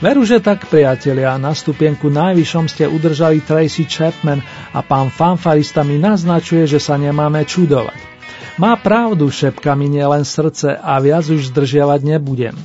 Veru, 0.00 0.24
že 0.24 0.40
tak, 0.40 0.72
priatelia, 0.72 1.36
na 1.36 1.52
stupienku 1.52 2.08
najvyššom 2.08 2.64
ste 2.64 2.88
udržali 2.88 3.44
Tracy 3.44 3.84
Chapman 3.84 4.40
a 4.72 4.80
pán 4.80 5.12
fanfarista 5.12 5.84
mi 5.84 6.00
naznačuje, 6.00 6.64
že 6.64 6.80
sa 6.80 6.96
nemáme 6.96 7.44
čudovať. 7.44 8.16
Má 8.56 8.72
pravdu, 8.80 9.28
šepka 9.28 9.76
mi 9.76 9.92
nielen 9.92 10.24
srdce 10.24 10.80
a 10.80 10.96
viac 10.96 11.28
už 11.28 11.52
zdržiavať 11.52 12.00
nebudem. 12.08 12.56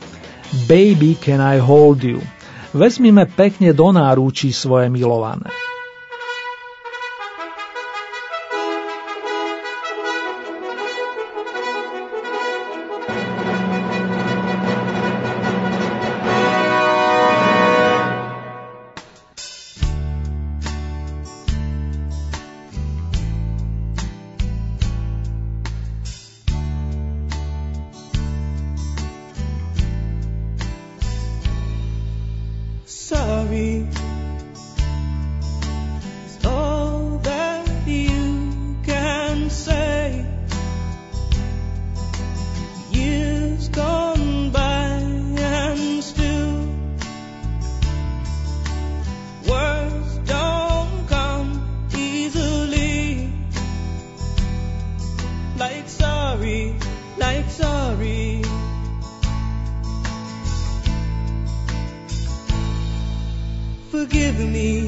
Baby, 0.72 1.20
can 1.20 1.44
I 1.44 1.60
hold 1.60 2.00
you? 2.00 2.24
Vezmime 2.70 3.26
pekne 3.26 3.74
do 3.74 3.90
náručí 3.90 4.54
svoje 4.54 4.94
milované. 4.94 5.50
me. 64.48 64.79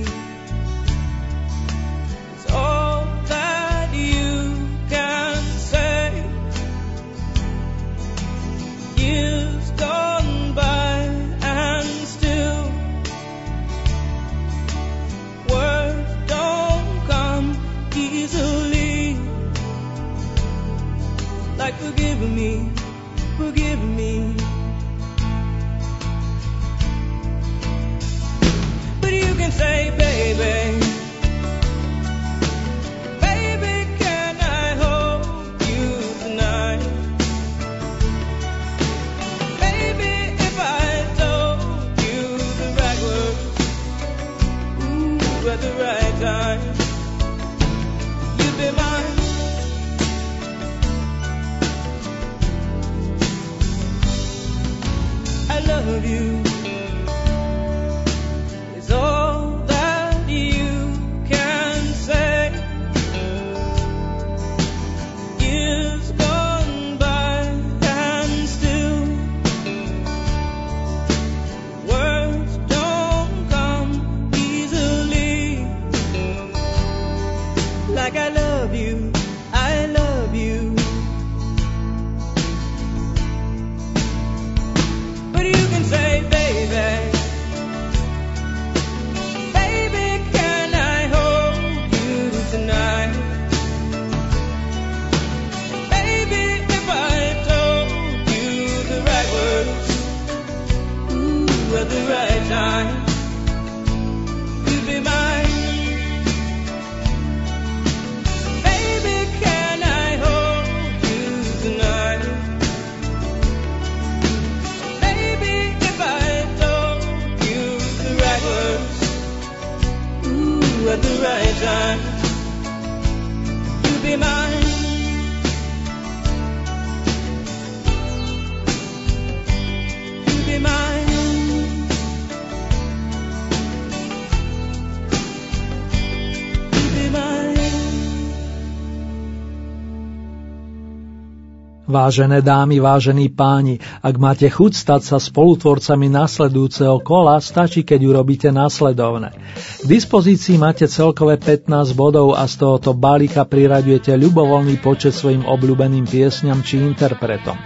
Vážené 141.91 142.39
dámy, 142.39 142.79
vážení 142.79 143.27
páni, 143.27 143.75
ak 143.99 144.15
máte 144.15 144.47
chuť 144.47 144.71
stať 144.71 145.01
sa 145.11 145.17
spolutvorcami 145.19 146.07
nasledujúceho 146.07 147.03
kola, 147.03 147.35
stačí, 147.43 147.83
keď 147.83 147.99
urobíte 148.07 148.47
následovné. 148.47 149.35
K 149.83 149.85
dispozícii 149.91 150.55
máte 150.55 150.87
celkové 150.87 151.35
15 151.35 151.91
bodov 151.91 152.39
a 152.39 152.47
z 152.47 152.63
tohoto 152.63 152.95
balíka 152.95 153.43
priraďujete 153.43 154.15
ľubovoľný 154.15 154.79
počet 154.79 155.11
svojim 155.11 155.43
obľúbeným 155.43 156.07
piesňam 156.07 156.63
či 156.63 156.79
interpretom. 156.79 157.59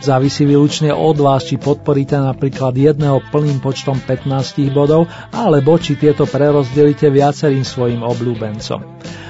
Závisí 0.00 0.48
výlučne 0.48 0.96
od 0.96 1.20
vás, 1.20 1.44
či 1.44 1.60
podporíte 1.60 2.16
napríklad 2.16 2.72
jedného 2.72 3.20
plným 3.28 3.60
počtom 3.60 4.00
15 4.00 4.72
bodov, 4.72 5.04
alebo 5.36 5.76
či 5.76 6.00
tieto 6.00 6.24
prerozdelíte 6.24 7.12
viacerým 7.12 7.60
svojim 7.60 8.00
obľúbencom. 8.00 8.80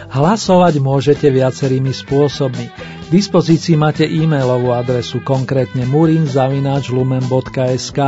Hlasovať 0.06 0.78
môžete 0.78 1.35
viacerými 1.35 1.90
spôsobmi. 1.90 2.95
K 3.06 3.14
dispozícii 3.14 3.78
máte 3.78 4.02
e-mailovú 4.02 4.74
adresu, 4.74 5.22
konkrétne 5.22 5.86
murinzavináčlumen.sk. 5.86 8.00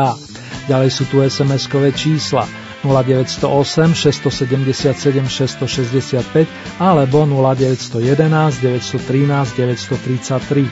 Ďalej 0.66 0.90
sú 0.90 1.06
tu 1.06 1.22
SMS-kové 1.22 1.94
čísla 1.94 2.42
0908 2.82 3.94
677 3.94 5.22
665 5.22 6.82
alebo 6.82 7.30
0911 7.30 8.58
913 8.58 9.54
933. 9.54 10.66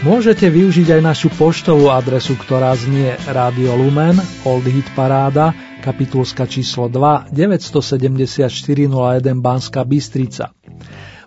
Môžete 0.00 0.48
využiť 0.48 0.96
aj 0.96 1.00
našu 1.04 1.28
poštovú 1.36 1.92
adresu, 1.92 2.40
ktorá 2.40 2.72
znie 2.72 3.20
Radio 3.28 3.76
Lumen, 3.76 4.16
Old 4.48 4.64
Hit 4.64 4.88
Paráda, 4.96 5.52
kapitulska 5.84 6.48
číslo 6.48 6.88
2, 6.88 7.36
97401 7.36 9.44
Banská 9.44 9.84
Bystrica. 9.84 10.56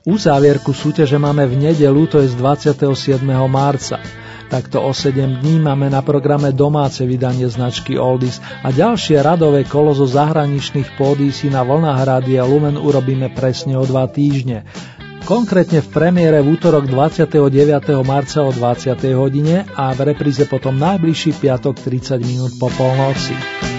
Uzávierku 0.06 0.70
súťaže 0.70 1.18
máme 1.18 1.50
v 1.50 1.66
nedelu, 1.66 2.06
to 2.06 2.22
je 2.22 2.30
z 2.30 2.38
27. 2.38 3.26
marca. 3.50 3.98
Takto 4.54 4.86
o 4.86 4.94
7 4.94 5.42
dní 5.42 5.58
máme 5.58 5.90
na 5.90 6.06
programe 6.06 6.54
domáce 6.54 7.02
vydanie 7.10 7.50
značky 7.50 7.98
Oldies 7.98 8.38
a 8.62 8.70
ďalšie 8.70 9.18
radové 9.26 9.66
kolo 9.66 9.98
zo 9.98 10.06
zahraničných 10.06 10.94
pódísí 11.02 11.50
na 11.50 11.66
vlnách 11.66 12.06
Rádia 12.06 12.46
Lumen 12.46 12.78
urobíme 12.78 13.34
presne 13.34 13.82
o 13.82 13.84
dva 13.90 14.06
týždne. 14.06 14.70
Konkrétne 15.26 15.82
v 15.82 15.90
premiére 15.90 16.38
v 16.46 16.54
útorok 16.54 16.86
29. 16.86 17.42
marca 18.06 18.46
o 18.46 18.54
20. 18.54 18.94
hodine 19.18 19.66
a 19.74 19.90
v 19.98 20.14
repríze 20.14 20.46
potom 20.46 20.78
najbližší 20.78 21.34
piatok 21.34 21.82
30 21.82 22.22
minút 22.22 22.54
po 22.62 22.70
polnoci. 22.78 23.75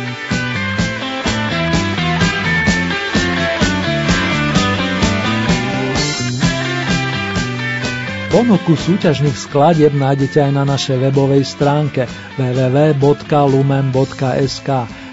Ponuku 8.26 8.74
súťažných 8.74 9.38
skladieb 9.38 9.94
nájdete 9.94 10.50
aj 10.50 10.52
na 10.52 10.66
našej 10.66 10.98
webovej 10.98 11.46
stránke 11.46 12.10
www.lumen.sk. 12.34 13.08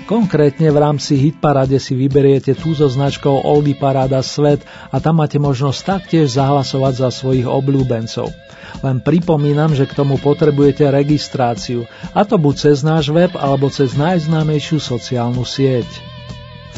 Konkrétne 0.09 0.73
v 0.73 0.77
rámci 0.81 1.21
Hitparade 1.21 1.77
si 1.77 1.93
vyberiete 1.93 2.57
tú 2.57 2.73
so 2.73 2.89
značkou 2.89 3.45
Oldy 3.45 3.77
Parada 3.77 4.25
Svet 4.25 4.65
a 4.89 4.97
tam 4.97 5.21
máte 5.21 5.37
možnosť 5.37 5.79
taktiež 5.85 6.33
zahlasovať 6.41 6.93
za 7.05 7.09
svojich 7.13 7.45
obľúbencov. 7.45 8.33
Len 8.81 8.97
pripomínam, 9.05 9.77
že 9.77 9.85
k 9.85 9.93
tomu 9.93 10.17
potrebujete 10.17 10.89
registráciu, 10.89 11.85
a 12.17 12.25
to 12.25 12.41
buď 12.41 12.55
cez 12.57 12.81
náš 12.81 13.13
web 13.13 13.37
alebo 13.37 13.69
cez 13.69 13.93
najznámejšiu 13.93 14.81
sociálnu 14.81 15.45
sieť 15.45 16.12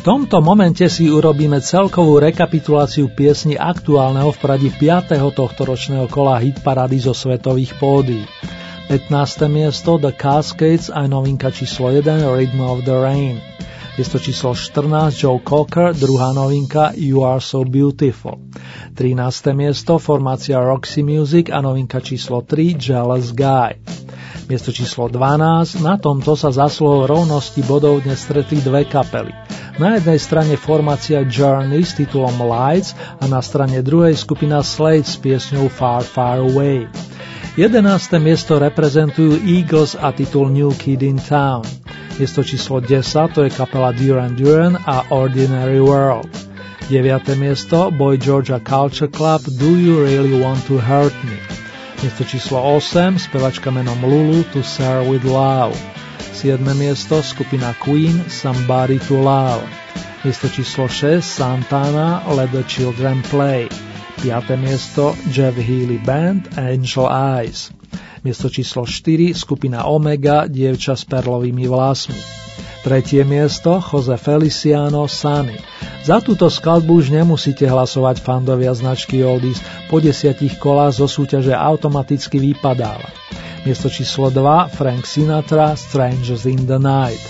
tomto 0.02 0.42
momente 0.42 0.90
si 0.90 1.08
urobíme 1.08 1.62
celkovú 1.62 2.20
rekapituláciu 2.20 3.14
piesni 3.14 3.56
aktuálneho 3.56 4.34
v 4.34 4.40
pradi 4.42 4.70
5. 4.74 5.16
tohto 5.32 5.62
ročného 5.64 6.10
kola 6.10 6.42
hitparady 6.42 7.00
zo 7.00 7.14
svetových 7.14 7.78
pódy. 7.80 8.26
15. 8.90 9.48
miesto 9.48 9.96
The 10.02 10.12
Cascades 10.12 10.90
a 10.90 11.06
novinka 11.06 11.54
číslo 11.54 11.94
1 11.94 12.28
Rhythm 12.28 12.60
of 12.60 12.84
the 12.84 12.98
Rain. 12.98 13.38
Miesto 13.96 14.20
číslo 14.20 14.52
14 14.52 15.16
Joe 15.16 15.40
Cocker, 15.40 15.96
druhá 15.96 16.36
novinka 16.36 16.92
You 17.00 17.24
Are 17.24 17.40
So 17.40 17.64
Beautiful. 17.64 18.44
13. 18.92 19.56
miesto 19.56 19.96
formácia 20.02 20.60
Roxy 20.60 21.00
Music 21.00 21.48
a 21.48 21.64
novinka 21.64 22.04
číslo 22.04 22.44
3 22.44 22.76
Jealous 22.76 23.32
Guy. 23.32 23.80
Miesto 24.46 24.70
číslo 24.70 25.10
12, 25.10 25.82
na 25.82 25.98
tomto 25.98 26.38
sa 26.38 26.54
zasluhou 26.54 27.10
rovnosti 27.10 27.58
bodov 27.66 28.06
dnes 28.06 28.22
stretli 28.22 28.62
dve 28.62 28.86
kapely. 28.86 29.34
Na 29.82 29.98
jednej 29.98 30.22
strane 30.22 30.54
formácia 30.54 31.26
Journey 31.26 31.82
s 31.82 31.98
titulom 31.98 32.38
Lights 32.46 32.94
a 32.94 33.26
na 33.26 33.42
strane 33.42 33.82
druhej 33.82 34.14
skupina 34.14 34.62
Slade 34.62 35.10
s 35.10 35.18
piesňou 35.18 35.66
Far 35.66 36.06
Far 36.06 36.46
Away. 36.46 36.86
11. 37.58 38.22
miesto 38.22 38.62
reprezentujú 38.62 39.42
Eagles 39.50 39.98
a 39.98 40.14
titul 40.14 40.54
New 40.54 40.70
Kid 40.78 41.02
in 41.02 41.18
Town. 41.18 41.66
Miesto 42.22 42.46
číslo 42.46 42.78
10 42.78 43.02
to 43.34 43.42
je 43.44 43.50
kapela 43.50 43.98
Duran 43.98 44.38
Duran 44.38 44.78
a 44.86 45.10
Ordinary 45.10 45.82
World. 45.82 46.30
9. 46.94 47.02
miesto 47.34 47.90
Boy 47.90 48.22
Georgia 48.22 48.62
Culture 48.62 49.10
Club 49.10 49.42
Do 49.58 49.74
You 49.74 50.06
Really 50.06 50.38
Want 50.38 50.62
to 50.70 50.78
Hurt 50.78 51.18
Me. 51.26 51.65
Miesto 52.06 52.22
číslo 52.22 52.62
8 52.62 53.18
spevačka 53.18 53.74
menom 53.74 53.98
Lulu 54.06 54.46
To 54.54 54.62
Serve 54.62 55.10
With 55.10 55.26
Love. 55.26 55.74
7. 56.38 56.62
miesto 56.78 57.18
skupina 57.26 57.74
Queen 57.82 58.30
Somebody 58.30 59.02
to 59.10 59.18
Love. 59.18 59.66
Miesto 60.22 60.46
číslo 60.46 60.86
6 60.86 61.26
Santana 61.26 62.22
Let 62.30 62.54
the 62.54 62.62
Children 62.70 63.26
Play. 63.26 63.66
5. 64.22 64.54
miesto 64.54 65.18
Jeff 65.34 65.58
Healy 65.58 65.98
Band 65.98 66.54
Angel 66.62 67.10
Eyes. 67.10 67.74
Miesto 68.22 68.54
číslo 68.54 68.86
4 68.86 69.34
skupina 69.34 69.90
Omega 69.90 70.46
Dievča 70.46 70.94
s 70.94 71.10
perlovými 71.10 71.66
vlasmi. 71.66 72.45
Tretie 72.86 73.26
miesto 73.26 73.82
Jose 73.82 74.14
Feliciano 74.14 75.10
Sunny. 75.10 75.58
Za 76.06 76.22
túto 76.22 76.54
skladbu 76.54 77.02
už 77.02 77.10
nemusíte 77.10 77.66
hlasovať 77.66 78.22
fandovia 78.22 78.70
značky 78.78 79.26
Oldies, 79.26 79.58
po 79.90 79.98
desiatich 79.98 80.62
kolách 80.62 81.02
zo 81.02 81.10
súťaže 81.10 81.50
automaticky 81.50 82.38
vypadáva. 82.38 83.10
Miesto 83.66 83.90
číslo 83.90 84.30
2 84.30 84.70
Frank 84.78 85.10
Sinatra 85.10 85.74
Strangers 85.74 86.46
in 86.46 86.70
the 86.70 86.78
Night. 86.78 87.26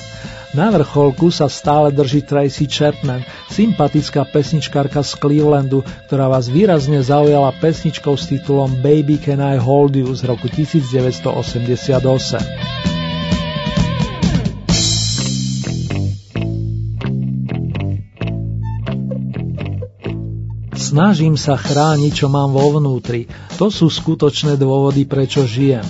Na 0.52 0.68
vrcholku 0.76 1.32
sa 1.32 1.48
stále 1.48 1.96
drží 1.96 2.28
Tracy 2.28 2.68
Chapman, 2.68 3.24
sympatická 3.48 4.28
pesničkárka 4.28 5.08
z 5.08 5.16
Clevelandu, 5.16 5.88
ktorá 6.12 6.28
vás 6.28 6.52
výrazne 6.52 7.00
zaujala 7.00 7.56
pesničkou 7.64 8.20
s 8.20 8.28
titulom 8.28 8.76
Baby 8.84 9.24
Can 9.24 9.40
I 9.40 9.56
Hold 9.56 9.96
You 9.96 10.12
z 10.12 10.28
roku 10.28 10.52
1988. 10.52 12.95
Snažím 20.86 21.34
sa 21.34 21.58
chrániť, 21.58 22.14
čo 22.14 22.28
mám 22.30 22.54
vo 22.54 22.78
vnútri. 22.78 23.26
To 23.58 23.74
sú 23.74 23.90
skutočné 23.90 24.54
dôvody, 24.54 25.10
prečo 25.10 25.42
žijem. 25.42 25.82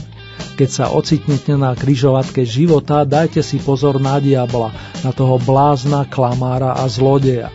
Keď 0.55 0.69
sa 0.71 0.85
ocitnete 0.87 1.51
na 1.59 1.75
kryžovatke 1.75 2.47
života, 2.47 3.03
dajte 3.03 3.43
si 3.43 3.59
pozor 3.59 3.99
na 3.99 4.23
diabla, 4.23 4.71
na 5.03 5.11
toho 5.11 5.35
blázna, 5.35 6.07
klamára 6.07 6.79
a 6.79 6.87
zlodeja. 6.87 7.51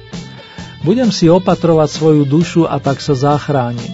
Budem 0.84 1.08
si 1.08 1.32
opatrovať 1.32 1.88
svoju 1.88 2.28
dušu 2.28 2.68
a 2.68 2.76
tak 2.76 3.00
sa 3.00 3.16
zachránim. 3.16 3.88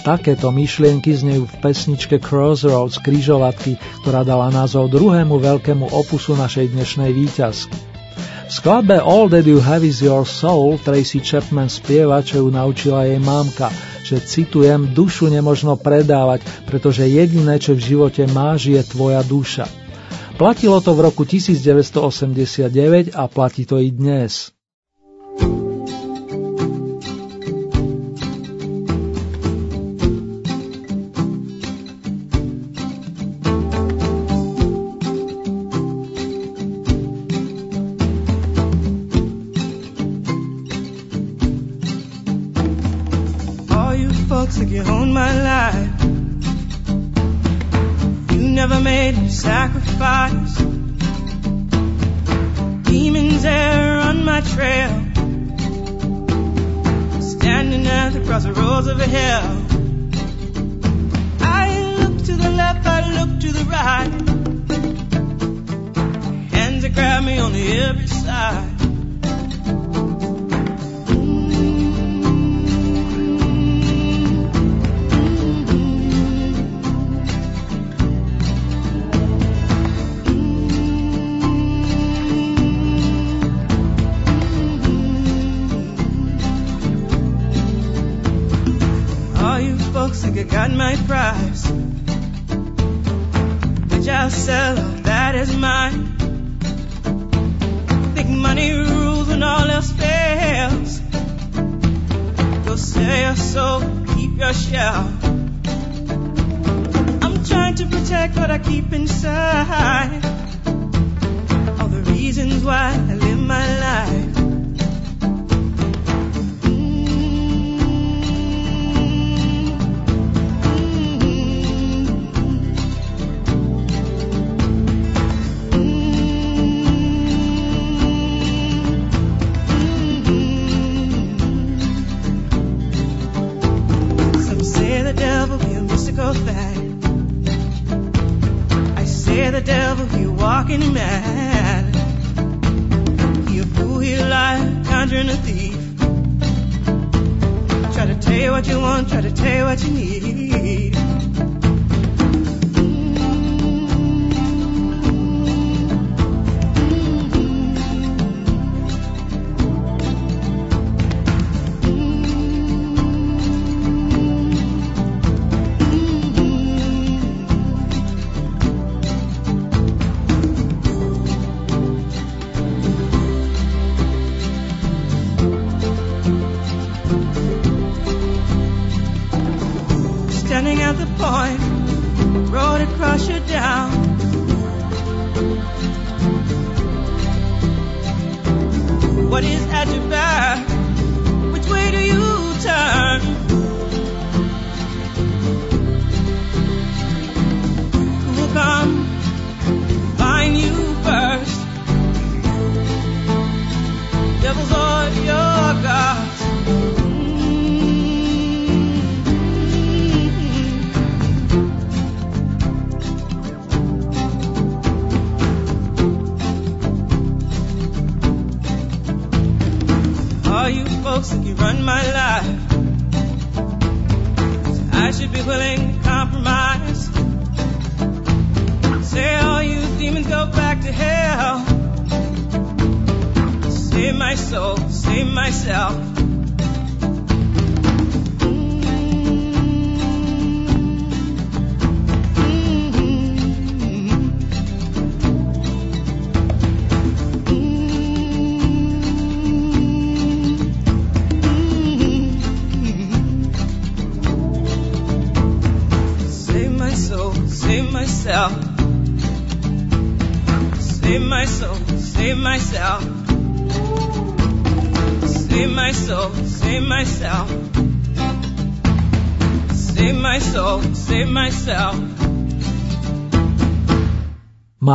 Takéto 0.00 0.48
myšlienky 0.48 1.12
znejú 1.12 1.44
v 1.44 1.58
pesničke 1.60 2.16
Crossroads 2.16 2.96
kryžovatky, 3.04 3.76
ktorá 4.00 4.24
dala 4.24 4.48
názov 4.48 4.88
druhému 4.88 5.36
veľkému 5.36 5.92
opusu 5.92 6.32
našej 6.32 6.72
dnešnej 6.72 7.12
výťazky. 7.12 7.93
V 8.44 8.52
skladbe 8.52 9.00
All 9.00 9.32
That 9.32 9.48
You 9.48 9.60
Have 9.60 9.84
Is 9.84 10.04
Your 10.04 10.28
Soul 10.28 10.76
Tracy 10.80 11.20
Chapman 11.20 11.72
spieva, 11.72 12.20
čo 12.20 12.44
ju 12.44 12.48
naučila 12.52 13.08
jej 13.08 13.18
mamka– 13.18 13.72
že 14.04 14.20
citujem, 14.20 14.92
dušu 14.92 15.32
nemožno 15.32 15.80
predávať, 15.80 16.44
pretože 16.68 17.08
jediné, 17.08 17.56
čo 17.56 17.72
v 17.72 17.80
živote 17.80 18.28
máš, 18.28 18.68
je 18.68 18.82
tvoja 18.84 19.24
duša. 19.24 19.64
Platilo 20.36 20.78
to 20.84 20.92
v 20.92 21.00
roku 21.08 21.24
1989 21.24 23.16
a 23.16 23.24
platí 23.26 23.64
to 23.64 23.80
i 23.80 23.88
dnes. 23.88 24.53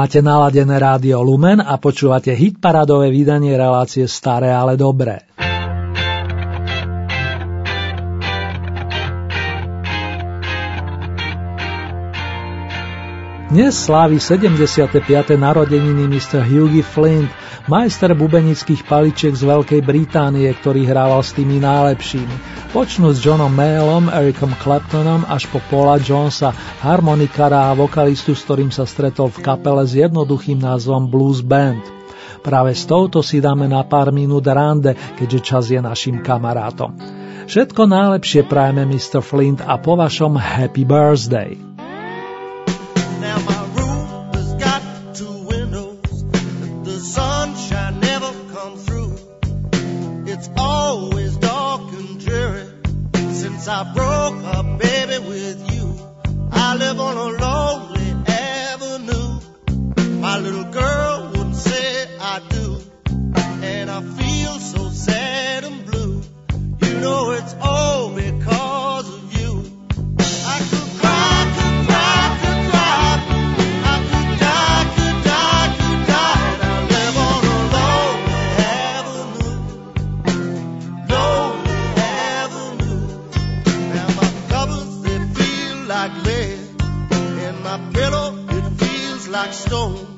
Máte 0.09 0.25
naladené 0.25 0.73
rádio 0.81 1.21
Lumen 1.21 1.61
a 1.61 1.77
počúvate 1.77 2.33
hitparadové 2.33 3.13
vydanie 3.13 3.53
relácie 3.53 4.09
Staré, 4.09 4.49
ale 4.49 4.73
dobré. 4.73 5.28
Dnes 13.49 13.73
slávi 13.73 14.21
75. 14.21 15.01
narodeniny 15.33 16.05
Mr. 16.05 16.45
Hughie 16.45 16.85
Flint, 16.85 17.33
majster 17.65 18.13
bubenických 18.13 18.85
paličiek 18.85 19.33
z 19.33 19.41
Veľkej 19.41 19.81
Británie, 19.81 20.45
ktorý 20.53 20.85
hrával 20.85 21.17
s 21.25 21.33
tými 21.33 21.57
najlepšími. 21.57 22.35
Počnú 22.69 23.09
s 23.09 23.17
Johnom 23.25 23.49
Mailom, 23.49 24.05
Ericom 24.13 24.53
Claptonom 24.53 25.25
až 25.25 25.49
po 25.49 25.57
Paula 25.65 25.97
Jonesa, 25.97 26.53
harmonikára 26.85 27.73
a 27.73 27.73
vokalistu, 27.73 28.37
s 28.37 28.45
ktorým 28.45 28.69
sa 28.69 28.85
stretol 28.85 29.33
v 29.33 29.41
kapele 29.41 29.81
s 29.81 29.97
jednoduchým 29.97 30.61
názvom 30.61 31.09
Blues 31.09 31.41
Band. 31.41 31.81
Práve 32.45 32.77
s 32.77 32.85
touto 32.85 33.25
si 33.25 33.41
dáme 33.41 33.65
na 33.65 33.81
pár 33.81 34.13
minút 34.13 34.45
rande, 34.45 34.93
keďže 35.17 35.39
čas 35.41 35.73
je 35.73 35.81
našim 35.81 36.21
kamarátom. 36.21 36.93
Všetko 37.49 37.81
najlepšie 37.89 38.45
prajeme 38.45 38.85
Mr. 38.85 39.25
Flint 39.25 39.65
a 39.65 39.81
po 39.81 39.97
vašom 39.97 40.37
Happy 40.37 40.85
Birthday! 40.85 41.68
Now 43.29 43.37
my 43.41 44.31
has 44.33 44.53
got 44.55 44.81
two 45.13 45.43
windows. 45.43 46.23
The 46.83 46.99
sunshine 46.99 47.99
never 47.99 48.31
comes 48.55 48.83
through. 48.87 49.19
It's 50.25 50.49
always 50.57 51.37
dark 51.37 51.93
and 51.93 52.19
dreary 52.19 52.65
since 53.13 53.67
I 53.67 53.83
broke 53.93 54.43
up, 54.55 54.79
baby, 54.79 55.19
with 55.27 55.71
you. 55.71 55.93
I 56.51 56.75
live 56.75 56.99
on 56.99 57.17
a 57.17 57.37
low 57.37 57.78
like 89.43 89.53
stone. 89.53 90.17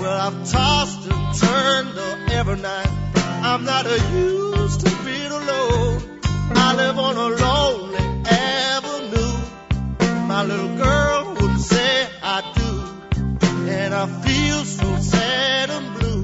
Well, 0.00 0.18
I've 0.26 0.48
tossed 0.48 1.10
and 1.10 1.38
turned 1.40 2.30
every 2.30 2.56
night. 2.56 2.90
I'm 3.50 3.64
not 3.64 3.84
used 4.12 4.80
to 4.86 4.90
being 5.04 5.32
alone. 5.40 6.20
I 6.66 6.68
live 6.76 6.96
on 6.96 7.16
a 7.16 7.28
lonely 7.44 8.04
avenue. 8.30 9.36
My 10.28 10.44
little 10.44 10.76
girl 10.76 11.34
wouldn't 11.34 11.60
say 11.60 12.08
I 12.22 12.38
do. 12.60 12.70
And 13.78 13.92
I 13.92 14.06
feel 14.24 14.64
so 14.64 14.88
sad 14.98 15.70
and 15.70 15.86
blue. 15.98 16.22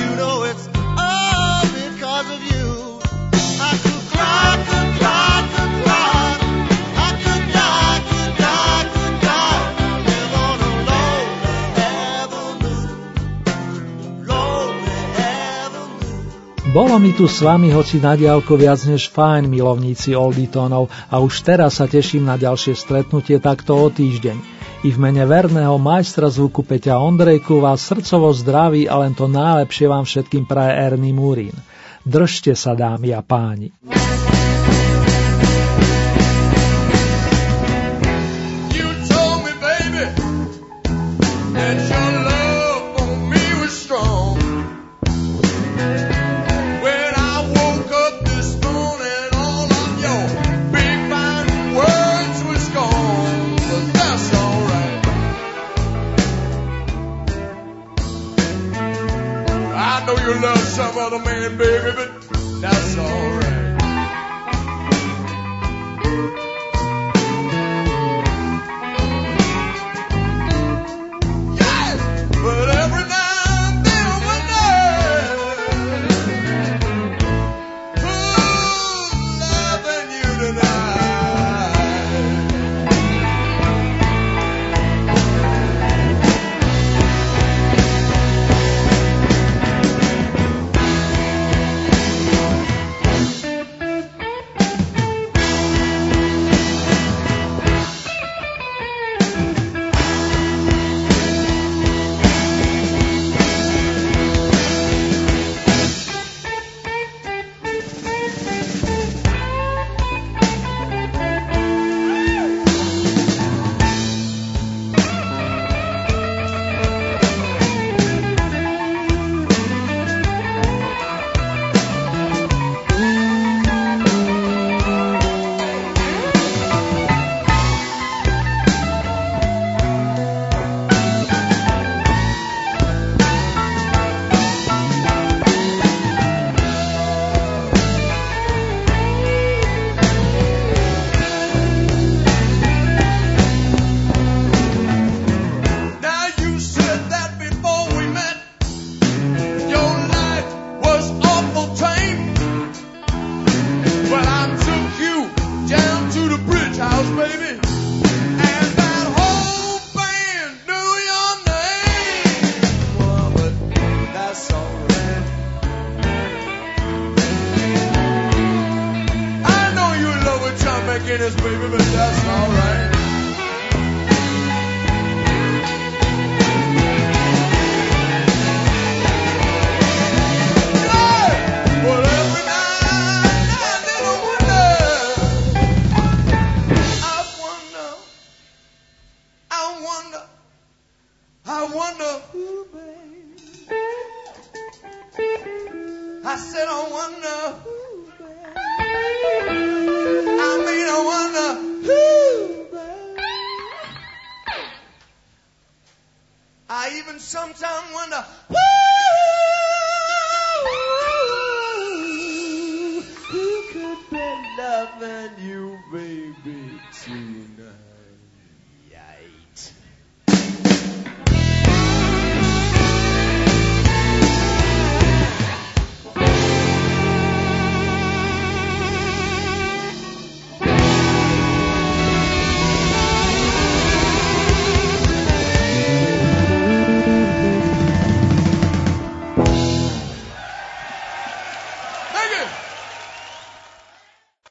You 0.00 0.16
know 0.16 0.44
it's 0.44 0.66
all 0.76 1.62
because 1.76 2.30
of 2.36 2.42
you. 2.42 2.49
Bolo 16.70 17.02
mi 17.02 17.10
tu 17.10 17.26
s 17.26 17.42
vami 17.42 17.74
hoci 17.74 17.98
na 17.98 18.14
diálko 18.14 18.54
viac 18.54 18.78
než 18.86 19.10
fajn, 19.10 19.50
milovníci 19.50 20.14
olditónov, 20.14 20.86
a 21.10 21.18
už 21.18 21.42
teraz 21.42 21.82
sa 21.82 21.90
teším 21.90 22.22
na 22.22 22.38
ďalšie 22.38 22.78
stretnutie 22.78 23.42
takto 23.42 23.74
o 23.74 23.90
týždeň. 23.90 24.38
I 24.86 24.94
v 24.94 24.98
mene 25.02 25.26
verného 25.26 25.74
majstra 25.82 26.30
zvuku 26.30 26.62
Peťa 26.62 27.02
Ondrejku 27.02 27.58
vás 27.58 27.82
srdcovo 27.82 28.30
zdraví 28.30 28.86
a 28.86 29.02
len 29.02 29.18
to 29.18 29.26
najlepšie 29.26 29.90
vám 29.90 30.06
všetkým 30.06 30.46
praje 30.46 30.78
Ernie 30.78 31.10
Murín. 31.10 31.58
Držte 32.06 32.54
sa, 32.54 32.78
dámy 32.78 33.18
a 33.18 33.20
páni. 33.26 33.74